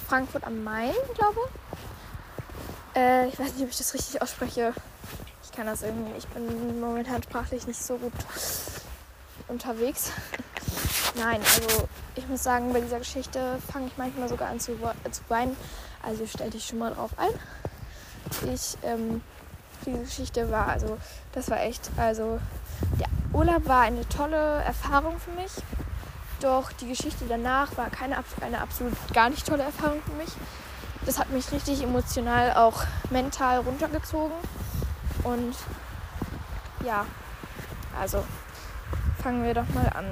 [0.08, 2.98] Frankfurt am Main, glaube ich.
[2.98, 4.74] Äh, ich weiß nicht, ob ich das richtig ausspreche.
[5.44, 6.18] Ich kann das irgendwie.
[6.18, 8.14] Ich bin momentan sprachlich nicht so gut
[9.48, 10.12] unterwegs.
[11.18, 15.12] Nein, also ich muss sagen, bei dieser Geschichte fange ich manchmal sogar an zu, äh,
[15.12, 15.56] zu weinen.
[16.04, 18.54] Also stell dich schon mal drauf ein.
[18.54, 19.22] Ich, ähm,
[19.86, 20.98] diese Geschichte war, also
[21.32, 22.40] das war echt, also
[23.00, 25.52] der Urlaub war eine tolle Erfahrung für mich.
[26.42, 30.30] Doch die Geschichte danach war keine, eine absolut gar nicht tolle Erfahrung für mich
[31.08, 34.36] das hat mich richtig emotional auch mental runtergezogen.
[35.24, 35.56] Und
[36.86, 37.06] ja,
[38.00, 38.24] also
[39.24, 40.06] fangen wir doch mal an.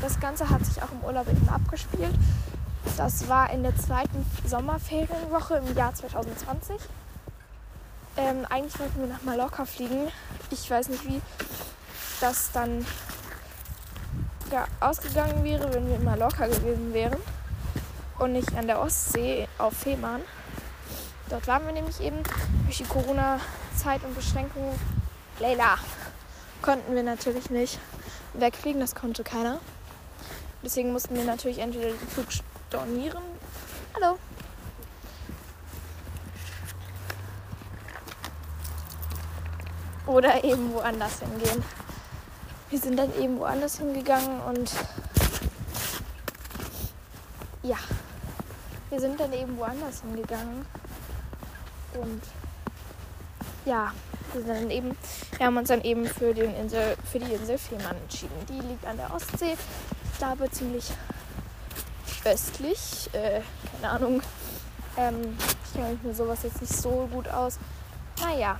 [0.00, 2.14] Das Ganze hat sich auch im Urlaub eben abgespielt.
[2.96, 6.76] Das war in der zweiten Sommerferienwoche im Jahr 2020.
[8.16, 10.08] Ähm, eigentlich wollten wir nach Mallorca fliegen.
[10.50, 11.20] Ich weiß nicht, wie
[12.20, 12.84] das dann
[14.50, 17.18] ja, ausgegangen wäre, wenn wir in Mallorca gewesen wären
[18.18, 20.22] und nicht an der Ostsee auf Fehmarn.
[21.28, 22.22] Dort waren wir nämlich eben
[22.64, 24.78] durch die Corona-Zeit und Beschränkungen.
[25.38, 25.76] Leila
[26.62, 27.78] konnten wir natürlich nicht
[28.34, 29.60] wegfliegen, das konnte keiner.
[30.62, 32.26] Deswegen mussten wir natürlich entweder den Flug
[32.68, 33.22] stornieren.
[33.94, 34.18] Hallo.
[40.06, 41.62] Oder eben woanders hingehen.
[42.70, 44.72] Wir sind dann eben woanders hingegangen und
[47.62, 47.76] ja,
[48.90, 50.66] wir sind dann eben woanders hingegangen.
[51.94, 52.22] Und
[53.64, 53.92] ja,
[54.32, 54.96] wir, sind dann eben,
[55.36, 58.34] wir haben uns dann eben für, den Insel, für die Insel Fehmarn entschieden.
[58.48, 59.56] Die liegt an der Ostsee.
[60.12, 60.92] Ich glaube ziemlich
[62.24, 63.08] östlich.
[63.12, 63.40] Äh,
[63.80, 64.22] keine Ahnung.
[64.96, 67.58] Ähm, ich kenne mir sowas jetzt nicht so gut aus.
[68.20, 68.58] Naja.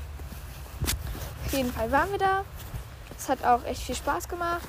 [1.45, 2.45] Auf jeden Fall waren wir da.
[3.19, 4.69] Es hat auch echt viel Spaß gemacht.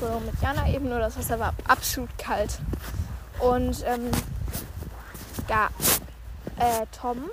[0.00, 2.58] So mit Jana eben, nur das Wasser war absolut kalt.
[3.40, 4.10] Und ähm,
[5.48, 5.68] ja,
[6.58, 7.30] äh, Tom.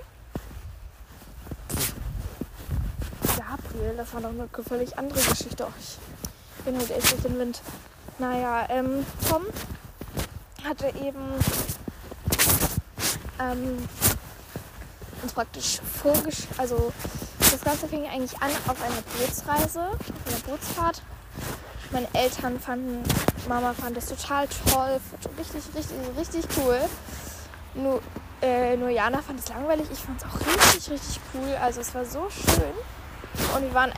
[3.36, 5.66] Gabriel, das war noch eine völlig andere Geschichte.
[5.78, 7.62] Ich bin heute echt durch den Wind.
[8.18, 9.42] Naja, ähm, Tom
[10.64, 11.20] hatte eben
[13.40, 13.88] ähm,
[15.22, 16.46] uns praktisch vorgesch...
[16.56, 16.92] Also
[17.38, 21.02] das Ganze fing eigentlich an auf einer Bootsreise, auf einer Bootsfahrt.
[21.92, 23.02] Meine Eltern fanden,
[23.48, 24.98] Mama fand das total toll,
[25.38, 26.80] richtig, richtig, richtig cool.
[27.74, 28.02] Nur,
[28.42, 31.54] äh, nur Jana fand es langweilig, ich fand es auch richtig, richtig cool.
[31.62, 32.74] Also es war so schön.
[33.54, 33.92] Und wir waren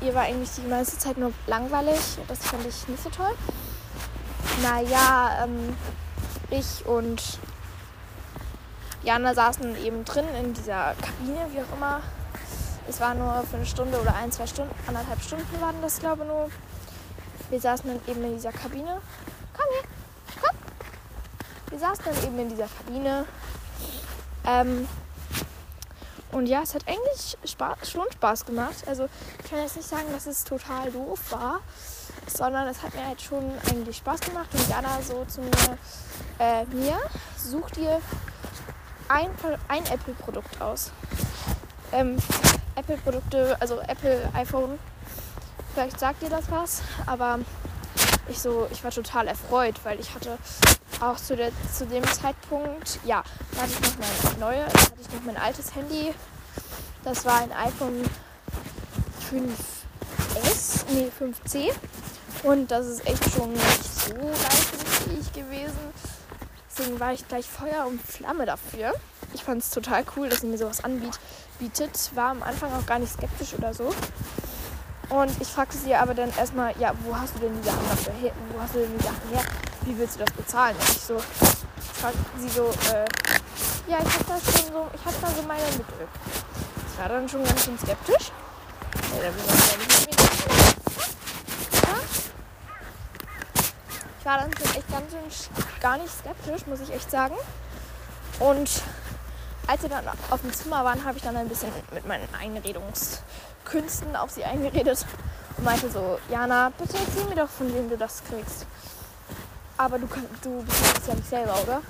[0.00, 2.00] ihr war eigentlich die meiste Zeit nur langweilig.
[2.28, 3.34] Das fand ich nicht so toll.
[4.62, 5.76] Naja, ähm,
[6.50, 7.22] ich und
[9.02, 12.00] Jana saßen eben drin in dieser Kabine, wie auch immer.
[12.88, 16.22] Es war nur für eine Stunde oder ein, zwei Stunden, anderthalb Stunden waren das, glaube
[16.22, 16.50] ich, nur.
[17.50, 19.00] Wir saßen dann eben in dieser Kabine.
[19.52, 19.88] Komm her,
[20.40, 20.56] komm.
[21.70, 23.26] Wir saßen dann eben in dieser Kabine.
[24.46, 24.88] Ähm,
[26.34, 28.84] und ja, es hat eigentlich Spaß, schon Spaß gemacht.
[28.86, 29.08] Also
[29.42, 31.60] ich kann jetzt nicht sagen, dass es total doof war,
[32.26, 34.48] sondern es hat mir halt schon eigentlich Spaß gemacht.
[34.52, 35.78] Und Jana so zu mir,
[36.40, 36.98] äh, mir,
[37.36, 38.00] such dir
[39.08, 39.30] ein,
[39.68, 40.90] ein Apple-Produkt aus.
[41.92, 42.16] Ähm,
[42.74, 44.80] Apple-Produkte, also Apple iPhone,
[45.72, 47.38] vielleicht sagt ihr das was, aber
[48.26, 50.38] ich so, ich war total erfreut, weil ich hatte
[51.00, 53.22] auch zu, der, zu dem Zeitpunkt, ja,
[53.52, 56.14] da hatte ich noch mein neue, da hatte ich noch mein altes Handy.
[57.04, 58.02] Das war ein iPhone
[59.30, 61.72] 5S, nee 5C.
[62.42, 65.78] Und das ist echt schon nicht so leistungsfähig gewesen.
[66.70, 68.92] Deswegen war ich gleich Feuer und Flamme dafür.
[69.32, 72.10] Ich fand es total cool, dass sie mir sowas anbietet.
[72.14, 73.94] War am Anfang auch gar nicht skeptisch oder so.
[75.08, 78.12] Und ich fragte sie aber dann erstmal, ja, wo hast du denn die Sachen dafür
[78.14, 78.32] her?
[78.52, 79.44] Wo hast du denn die Sachen her?
[79.84, 80.76] Wie willst du das bezahlen?
[80.76, 81.18] Und ich so,
[82.38, 83.04] sie so, äh,
[83.86, 86.08] ja, ich habe da schon so, ich habe da so meine Mittel.
[86.90, 88.30] Ich war dann schon ganz schön skeptisch.
[89.12, 90.24] Ja, dann ja nicht mit mir
[94.18, 97.34] Ich war dann schon echt ganz schön gar nicht skeptisch, muss ich echt sagen.
[98.40, 98.70] Und
[99.66, 104.16] als wir dann auf dem Zimmer waren, habe ich dann ein bisschen mit meinen Einredungskünsten
[104.16, 105.04] auf sie eingeredet
[105.58, 108.66] und meinte so, Jana, bitte erzähl mir doch, von wem du das kriegst.
[109.76, 110.06] Aber du,
[110.42, 111.82] du bezahlst ja nicht selber, oder?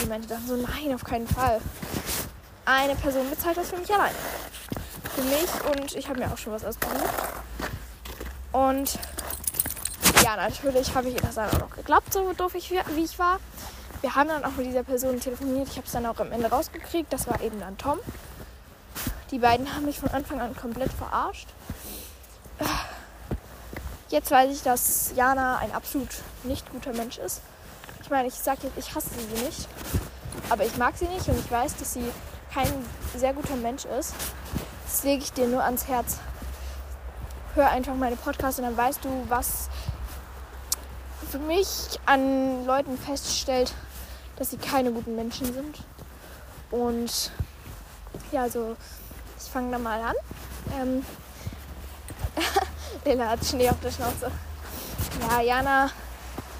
[0.00, 1.60] Die meinte dann so, nein, auf keinen Fall.
[2.64, 4.14] Eine Person bezahlt das für mich alleine.
[5.14, 7.02] Für mich und ich habe mir auch schon was ausgesucht.
[8.52, 8.98] Und
[10.22, 13.38] ja, natürlich habe ich das dann auch noch geglaubt, so doof ich wie ich war.
[14.00, 15.68] Wir haben dann auch mit dieser Person telefoniert.
[15.68, 17.12] Ich habe es dann auch am Ende rausgekriegt.
[17.12, 17.98] Das war eben dann Tom.
[19.30, 21.48] Die beiden haben mich von Anfang an komplett verarscht.
[24.12, 26.10] Jetzt weiß ich, dass Jana ein absolut
[26.44, 27.40] nicht guter Mensch ist.
[28.02, 29.66] Ich meine, ich sage jetzt, ich hasse sie nicht.
[30.50, 32.04] Aber ich mag sie nicht und ich weiß, dass sie
[32.52, 32.68] kein
[33.16, 34.14] sehr guter Mensch ist.
[34.84, 36.18] Das lege ich dir nur ans Herz.
[37.54, 39.70] Hör einfach meine Podcasts und dann weißt du, was
[41.30, 43.72] für mich an Leuten feststellt,
[44.36, 45.78] dass sie keine guten Menschen sind.
[46.70, 47.30] Und
[48.30, 48.76] ja, also
[49.42, 50.14] ich fange da mal an.
[50.78, 51.02] Ähm,
[53.04, 54.30] Lena hat Schnee auf der Schnauze.
[55.28, 55.90] Ja, Jana,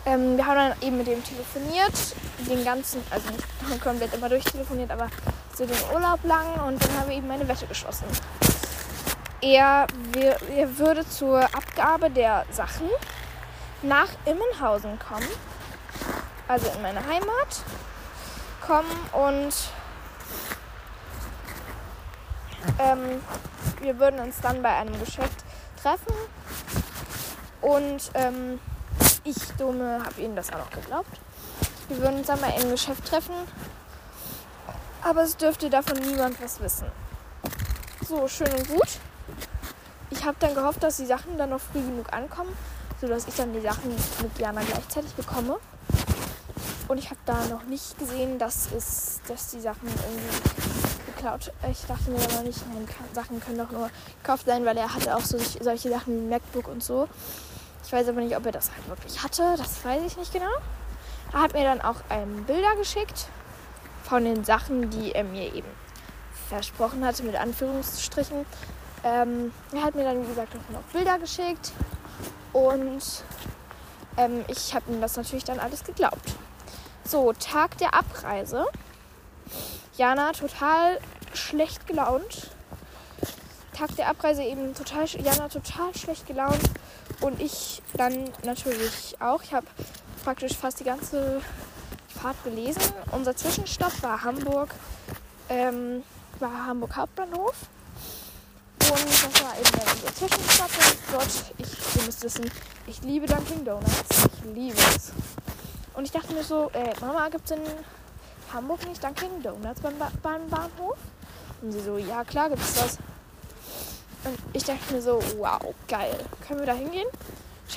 [0.04, 1.92] ähm, wir haben dann eben mit dem telefoniert,
[2.38, 5.08] den ganzen, also nicht komplett immer durchtelefoniert, aber
[5.54, 8.04] so den Urlaub lang und dann haben wir eben eine Wette geschlossen.
[9.40, 12.88] Er, wir, er würde zur Abgabe der Sachen
[13.82, 15.28] nach Immenhausen kommen,
[16.48, 17.62] also in meine Heimat,
[18.64, 19.52] kommen und
[22.78, 23.20] ähm,
[23.80, 25.41] wir würden uns dann bei einem Geschäft
[25.82, 26.14] treffen
[27.60, 28.60] und ähm,
[29.24, 31.20] ich, Dumme, habe ihnen das auch noch geglaubt.
[31.88, 33.34] Wir würden uns bei einem Geschäft treffen,
[35.02, 36.86] aber es dürfte davon niemand was wissen.
[38.08, 38.98] So, schön und gut.
[40.10, 42.54] Ich habe dann gehofft, dass die Sachen dann noch früh genug ankommen,
[43.00, 43.90] sodass ich dann die Sachen
[44.22, 45.58] mit Jana gleichzeitig bekomme.
[46.88, 50.71] Und ich habe da noch nicht gesehen, dass, es, dass die Sachen irgendwie
[51.22, 51.52] geklaut.
[51.70, 53.90] Ich dachte mir aber nicht, nein, Sachen können doch nur
[54.22, 57.08] gekauft sein, weil er hatte auch so solche Sachen wie MacBook und so.
[57.84, 59.54] Ich weiß aber nicht, ob er das halt wirklich hatte.
[59.56, 60.52] Das weiß ich nicht genau.
[61.32, 63.26] Er hat mir dann auch ähm, Bilder geschickt
[64.02, 65.68] von den Sachen, die er mir eben
[66.48, 68.44] versprochen hatte, mit Anführungsstrichen.
[69.04, 71.72] Ähm, er hat mir dann, wie gesagt, auch noch Bilder geschickt
[72.52, 73.02] und
[74.16, 76.34] ähm, ich habe ihm das natürlich dann alles geglaubt.
[77.04, 78.66] So, Tag der Abreise.
[79.96, 80.98] Jana total
[81.34, 82.50] schlecht gelaunt.
[83.76, 86.60] Tag der Abreise eben total, Jana total schlecht gelaunt
[87.20, 89.42] und ich dann natürlich auch.
[89.42, 89.66] Ich habe
[90.24, 91.42] praktisch fast die ganze
[92.20, 92.82] Fahrt gelesen.
[93.10, 94.74] Unser Zwischenstopp war Hamburg,
[95.48, 96.02] ähm,
[96.38, 97.54] war Hamburg Hauptbahnhof.
[98.80, 100.70] Und das war eben dann unser Zwischenstopp.
[100.78, 102.50] Und dort, ich, ihr müsst wissen,
[102.86, 104.26] ich liebe Dunkin' Donuts.
[104.26, 105.12] Ich liebe es.
[105.94, 107.62] Und ich dachte mir so, äh, Mama, gibt es in
[108.52, 110.98] Hamburg nicht Dunkin' Donuts beim, ba beim Bahnhof?
[111.62, 112.98] Und sie so, ja klar gibt es das.
[114.24, 116.18] Und ich dachte mir so, wow, geil.
[116.46, 117.08] Können wir da hingehen?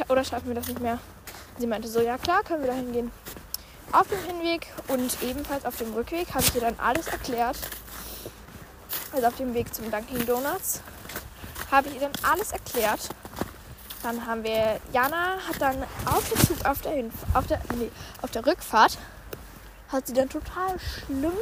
[0.10, 1.00] Oder schaffen wir das nicht mehr?
[1.58, 3.12] Sie meinte so, ja klar, können wir da hingehen.
[3.92, 7.58] Auf dem Hinweg und ebenfalls auf dem Rückweg habe ich ihr dann alles erklärt.
[9.14, 10.82] Also auf dem Weg zum Dunkin' Donuts
[11.72, 13.10] habe ich ihr dann alles erklärt.
[14.04, 17.90] Dann haben wir, Jana hat dann auf dem Zug, auf der, Hinf auf der, nee,
[18.22, 18.98] auf der Rückfahrt,
[19.96, 21.34] hat sie dann total schlimm,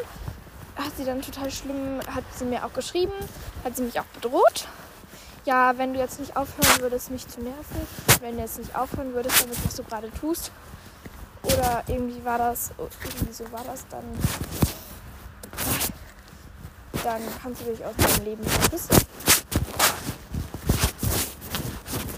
[0.75, 3.13] hat sie dann total schlimm, hat sie mir auch geschrieben,
[3.63, 4.67] hat sie mich auch bedroht
[5.45, 7.87] ja, wenn du jetzt nicht aufhören würdest, mich zu nerven,
[8.21, 10.51] wenn du jetzt nicht aufhören würdest damit, was du gerade tust,
[11.43, 14.03] oder irgendwie war das, irgendwie so war das, dann,
[17.03, 18.95] dann kannst du dich aus deinem Leben verpissen.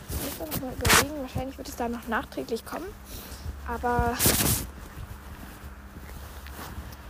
[0.09, 2.85] Ich muss noch mal überlegen, wahrscheinlich wird es da noch nachträglich kommen,
[3.67, 4.15] aber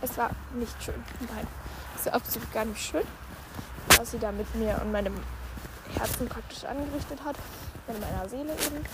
[0.02, 1.02] es war nicht schön.
[1.20, 1.46] Nein,
[1.98, 3.04] es war absolut gar nicht schön,
[3.96, 5.14] was sie da mit mir und meinem
[5.96, 7.36] Herzen praktisch angerichtet hat.
[7.88, 8.84] In meiner Seele eben.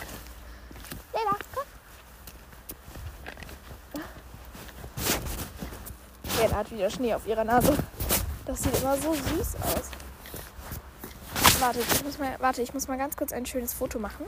[1.13, 1.65] Leila, komm.
[6.39, 7.77] Leila hat wieder Schnee auf ihrer Nase.
[8.45, 9.91] Das sieht immer so süß aus.
[11.61, 14.27] Warte, ich muss mal, warte, ich muss mal ganz kurz ein schönes Foto machen.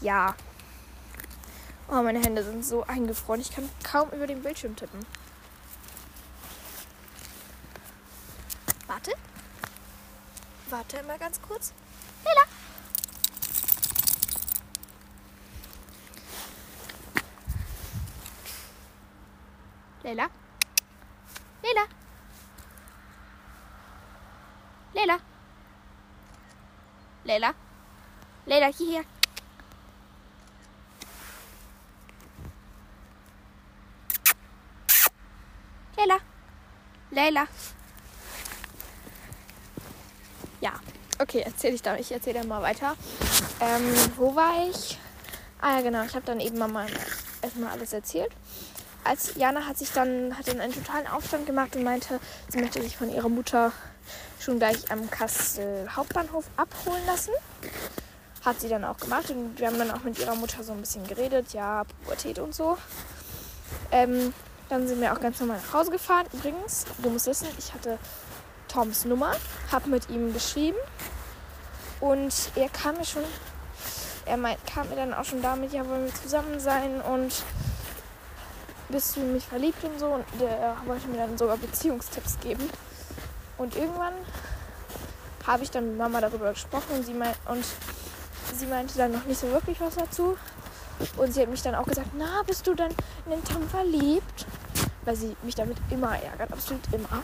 [0.00, 0.34] Ja.
[1.88, 3.40] Oh, meine Hände sind so eingefroren.
[3.40, 5.06] Ich kann kaum über den Bildschirm tippen.
[8.90, 9.12] Warte.
[10.68, 11.72] Warte mal ganz kurz.
[12.24, 12.44] Lila.
[20.02, 20.28] Leila.
[21.62, 21.86] Leila.
[24.92, 25.18] Leila.
[27.22, 27.54] Leila.
[28.46, 29.04] Leila, hierher.
[35.96, 36.18] Leila.
[37.12, 37.46] Leila.
[40.60, 40.72] Ja,
[41.18, 41.96] okay, erzähle ich da.
[41.96, 42.94] Ich erzähle dann mal weiter.
[43.60, 44.98] Ähm, wo war ich?
[45.60, 46.04] Ah ja, genau.
[46.04, 46.86] Ich habe dann eben Mama
[47.42, 48.30] erstmal alles erzählt.
[49.04, 52.82] Als Jana hat sich dann hat dann einen totalen Aufstand gemacht und meinte, sie möchte
[52.82, 53.72] sich von ihrer Mutter
[54.38, 57.32] schon gleich am Kassel Hauptbahnhof abholen lassen.
[58.44, 60.80] Hat sie dann auch gemacht und wir haben dann auch mit ihrer Mutter so ein
[60.80, 62.76] bisschen geredet, ja, Pubertät und so.
[63.90, 64.32] Ähm,
[64.68, 66.26] dann sind wir auch ganz normal nach Hause gefahren.
[66.32, 67.98] Übrigens, du musst wissen, ich hatte
[68.72, 69.32] Toms Nummer,
[69.72, 70.78] habe mit ihm geschrieben
[72.00, 73.24] und er kam mir schon,
[74.26, 77.42] er meint, kam mir dann auch schon damit, ja, wollen wir zusammen sein und
[78.88, 82.68] bist du in mich verliebt und so und der wollte mir dann sogar Beziehungstipps geben.
[83.58, 84.14] Und irgendwann
[85.46, 87.64] habe ich dann mit Mama darüber gesprochen und sie, mein, und
[88.56, 90.36] sie meinte dann noch nicht so wirklich was dazu.
[91.16, 92.90] Und sie hat mich dann auch gesagt, na, bist du dann
[93.26, 94.46] in den Tom verliebt?
[95.04, 97.22] Weil sie mich damit immer ärgert, absolut immer.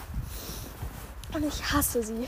[1.37, 2.27] Und ich hasse sie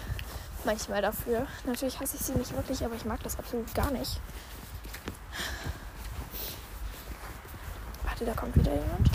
[0.67, 1.47] manchmal dafür.
[1.65, 4.21] Natürlich hasse ich sie nicht wirklich, aber ich mag das absolut gar nicht.
[8.05, 9.11] Warte, da kommt wieder jemand.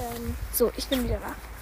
[0.00, 1.53] Ähm, so, ich bin wieder da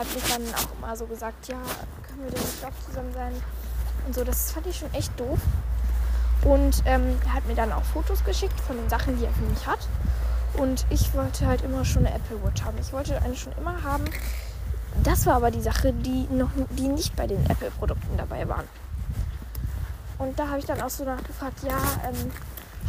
[0.00, 1.58] hat mich dann auch immer so gesagt, ja,
[2.08, 3.32] können wir denn nicht doch zusammen sein?
[4.06, 5.38] Und so, das fand ich schon echt doof.
[6.42, 9.44] Und ähm, er hat mir dann auch Fotos geschickt von den Sachen, die er für
[9.44, 9.80] mich hat.
[10.54, 12.78] Und ich wollte halt immer schon eine Apple Watch haben.
[12.80, 14.04] Ich wollte eine schon immer haben.
[15.04, 18.64] Das war aber die Sache, die, noch, die nicht bei den Apple-Produkten dabei waren.
[20.18, 21.78] Und da habe ich dann auch so nachgefragt, ja,
[22.08, 22.30] ähm,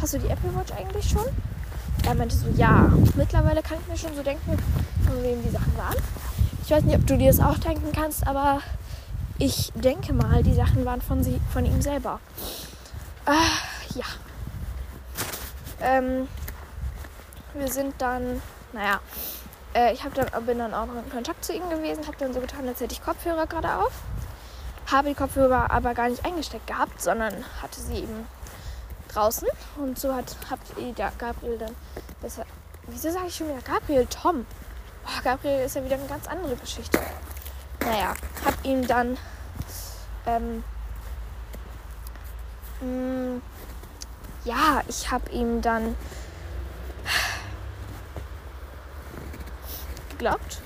[0.00, 1.24] hast du die Apple Watch eigentlich schon?
[2.06, 2.90] Er meinte so, ja.
[3.14, 4.58] Mittlerweile kann ich mir schon so denken,
[5.06, 5.96] von wem die Sachen waren.
[6.64, 8.60] Ich weiß nicht, ob du dir das auch denken kannst, aber
[9.38, 12.20] ich denke mal, die Sachen waren von, sie, von ihm selber.
[13.26, 14.04] Äh, ja.
[15.80, 16.28] Ähm,
[17.54, 18.40] wir sind dann,
[18.72, 19.00] naja,
[19.74, 22.40] äh, ich dann, bin dann auch noch in Kontakt zu ihm gewesen, habe dann so
[22.40, 23.92] getan, als hätte ich Kopfhörer gerade auf.
[24.90, 28.26] Habe die Kopfhörer aber gar nicht eingesteckt gehabt, sondern hatte sie eben
[29.12, 29.48] draußen.
[29.76, 30.36] Und so hat
[30.96, 31.74] da Gabriel dann
[32.20, 32.44] besser.
[32.86, 34.06] Wieso sage ich schon wieder Gabriel?
[34.06, 34.46] Tom.
[35.04, 36.98] Oh, Gabriel ist ja wieder eine ganz andere Geschichte.
[37.80, 39.18] Naja, hab ihm dann
[40.26, 40.62] ähm,
[42.80, 43.42] mh, mm,
[44.44, 45.96] ja, ich habe ihm dann
[50.10, 50.60] geglaubt.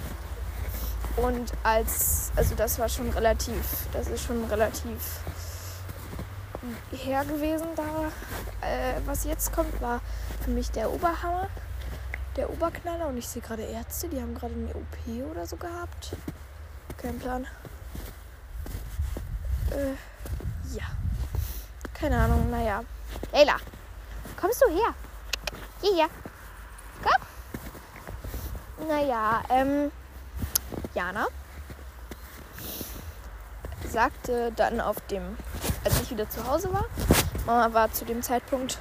[1.16, 5.20] Und als, also das war schon relativ, das ist schon relativ
[6.92, 8.10] her gewesen da.
[8.66, 10.00] Äh, was jetzt kommt, war
[10.44, 11.48] für mich der Oberhammer,
[12.36, 13.06] der Oberknaller.
[13.08, 16.16] Und ich sehe gerade Ärzte, die haben gerade eine OP oder so gehabt.
[16.96, 17.46] Kein Plan.
[19.70, 19.94] Äh,
[20.76, 20.84] ja.
[21.94, 22.84] Keine Ahnung, naja.
[23.32, 23.56] Leila,
[24.40, 24.94] kommst du her?
[25.80, 26.08] Hierher.
[27.02, 28.88] Komm.
[28.88, 29.90] Naja, ähm,
[30.94, 31.26] Jana
[33.88, 35.36] sagte dann auf dem,
[35.84, 36.84] als ich wieder zu Hause war,
[37.46, 38.78] Mama war zu dem Zeitpunkt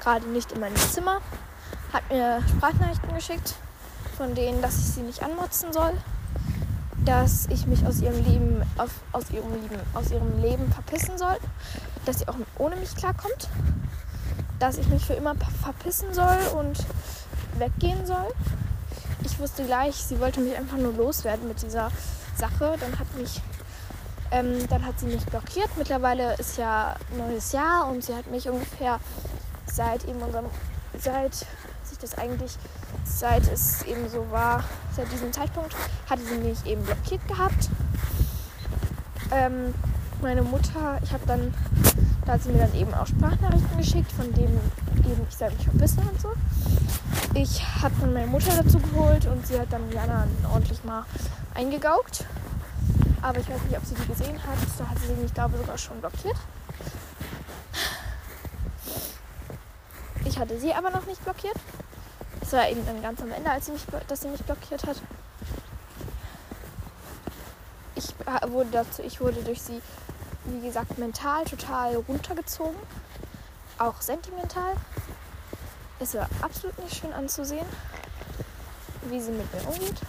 [0.00, 1.20] gerade nicht in meinem Zimmer,
[1.96, 3.54] hat mir Sprachnachrichten geschickt,
[4.18, 5.94] von denen, dass ich sie nicht anmotzen soll,
[7.06, 11.36] dass ich mich aus ihrem Leben, auf, aus ihrem Leben, aus ihrem Leben verpissen soll,
[12.04, 13.48] dass sie auch ohne mich klarkommt,
[14.58, 16.84] dass ich mich für immer verpissen soll und
[17.58, 18.28] weggehen soll.
[19.24, 21.90] Ich wusste gleich, sie wollte mich einfach nur loswerden mit dieser
[22.36, 22.76] Sache.
[22.78, 23.40] Dann hat mich,
[24.30, 25.70] ähm, dann hat sie mich blockiert.
[25.78, 29.00] Mittlerweile ist ja neues Jahr und sie hat mich ungefähr
[29.64, 30.46] seit eben unserem,
[30.98, 31.46] seit
[31.96, 32.52] sich das eigentlich,
[33.04, 34.62] seit es eben so war,
[34.94, 35.74] seit diesem Zeitpunkt,
[36.08, 37.68] hatte sie mich eben blockiert gehabt.
[39.30, 39.74] Ähm,
[40.22, 41.54] meine Mutter, ich habe dann,
[42.24, 44.60] da hat sie mir dann eben auch Sprachnachrichten geschickt, von denen
[44.98, 46.32] eben ich soll mich verbissen und so.
[47.34, 51.04] Ich habe dann meine Mutter dazu geholt und sie hat dann Jana ordentlich mal
[51.54, 52.24] eingegaugt.
[53.22, 54.58] Aber ich weiß nicht, ob sie die gesehen hat.
[54.78, 56.36] Da hat sie mich, glaube ich, sogar schon blockiert.
[60.24, 61.56] Ich hatte sie aber noch nicht blockiert.
[62.46, 64.96] Es war eben dann ganz am Ende, als sie mich, dass sie mich blockiert hat.
[67.96, 68.14] Ich
[68.46, 69.82] wurde dazu, ich wurde durch sie
[70.46, 72.76] wie gesagt, mental total runtergezogen.
[73.78, 74.74] Auch sentimental.
[75.98, 77.66] Es war absolut nicht schön anzusehen,
[79.08, 80.00] wie sie mit mir umgeht.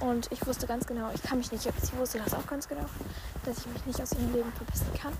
[0.00, 2.86] Und ich wusste ganz genau, ich kann mich nicht, sie wusste das auch ganz genau,
[3.44, 5.12] dass ich mich nicht aus ihrem Leben verbissen kann.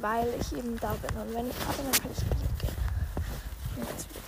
[0.00, 1.16] Weil ich eben da bin.
[1.16, 2.76] Und wenn ich da bin, dann kann ich nicht weggehen.
[3.76, 4.26] Und jetzt wieder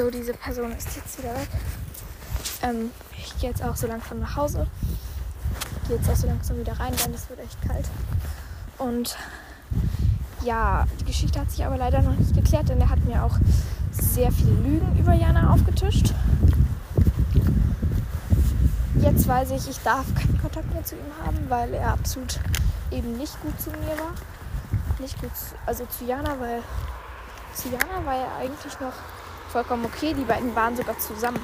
[0.00, 1.48] So, diese Person ist jetzt wieder weg.
[2.62, 4.66] Ähm, ich gehe jetzt auch so langsam nach Hause.
[5.86, 7.84] Gehe jetzt auch so langsam wieder rein, denn es wird echt kalt.
[8.78, 9.18] Und
[10.42, 13.36] ja, die Geschichte hat sich aber leider noch nicht geklärt, denn er hat mir auch
[13.92, 16.14] sehr viele Lügen über Jana aufgetischt.
[19.02, 22.40] Jetzt weiß ich, ich darf keinen Kontakt mehr zu ihm haben, weil er absolut
[22.90, 24.14] eben nicht gut zu mir war.
[24.98, 25.30] Nicht gut,
[25.66, 26.62] also zu Jana, weil
[27.52, 28.94] zu Jana war er eigentlich noch
[29.50, 30.14] vollkommen okay.
[30.14, 31.40] Die beiden waren sogar zusammen.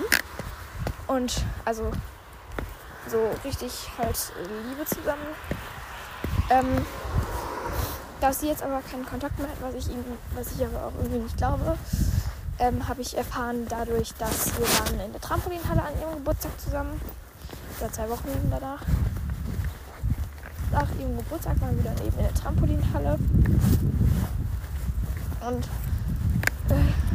[1.06, 1.90] Und also
[3.08, 4.32] so richtig halt
[4.68, 5.26] Liebe zusammen.
[6.50, 6.86] Ähm,
[8.20, 10.04] dass sie jetzt aber keinen Kontakt mehr hat, was ich ihm,
[10.34, 11.76] was ich aber auch irgendwie nicht glaube,
[12.58, 17.00] ähm, habe ich erfahren dadurch, dass wir waren in der Trampolinhalle an ihrem Geburtstag zusammen.
[17.78, 18.80] Oder zwei Wochen danach.
[20.72, 23.18] Nach ihrem Geburtstag waren wir dann eben in der Trampolinhalle.
[25.46, 25.64] Und
[26.70, 27.05] äh,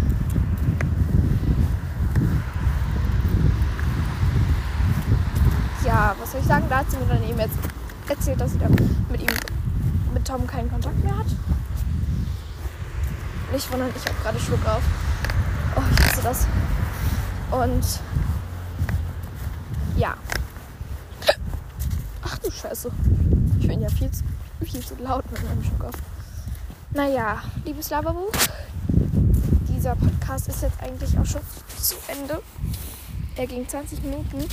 [6.20, 6.66] was soll ich sagen?
[6.70, 7.58] Da hat sie mir dann eben jetzt
[8.08, 8.60] erzählt, dass sie
[9.10, 9.30] mit ihm,
[10.14, 11.28] mit Tom keinen Kontakt mehr hat.
[13.52, 14.82] Nicht wundern, ich habe gerade Schluck auf.
[15.76, 16.48] Oh, ich hasse das.
[17.52, 17.86] Und
[19.98, 20.16] ja.
[22.24, 22.92] Ach du Scheiße.
[23.60, 24.24] Ich bin ja viel zu,
[24.62, 25.96] viel zu laut mit meinem Schluck auf.
[26.92, 28.32] Naja, liebes Laberbuch.
[29.70, 31.42] Dieser Podcast ist jetzt eigentlich auch schon
[31.80, 32.42] zu Ende.
[33.36, 34.48] Er ging 20 Minuten.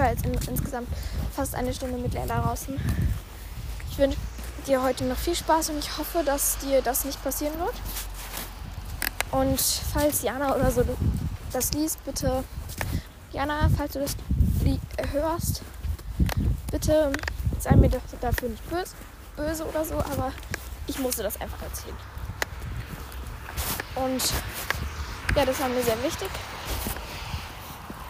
[0.00, 0.88] War jetzt in, insgesamt
[1.36, 2.74] fast eine Stunde mit Leila draußen.
[3.90, 4.16] Ich wünsche
[4.66, 7.74] dir heute noch viel Spaß und ich hoffe, dass dir das nicht passieren wird.
[9.30, 10.84] Und falls Jana oder so
[11.52, 12.44] das liest, bitte,
[13.32, 14.16] Jana, falls du das
[15.12, 15.60] hörst,
[16.70, 17.12] bitte
[17.58, 17.90] sei mir
[18.22, 18.94] dafür nicht böse.
[19.36, 20.32] böse oder so, aber
[20.86, 21.96] ich musste das einfach erzählen.
[23.96, 24.32] Und
[25.36, 26.30] ja, das war mir sehr wichtig,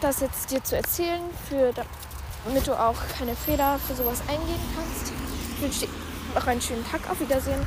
[0.01, 1.73] das jetzt dir zu erzählen, für,
[2.45, 5.13] damit du auch keine Fehler für sowas eingehen kannst.
[5.57, 5.89] Ich wünsche dir
[6.35, 7.09] noch einen schönen Tag.
[7.11, 7.61] Auf Wiedersehen.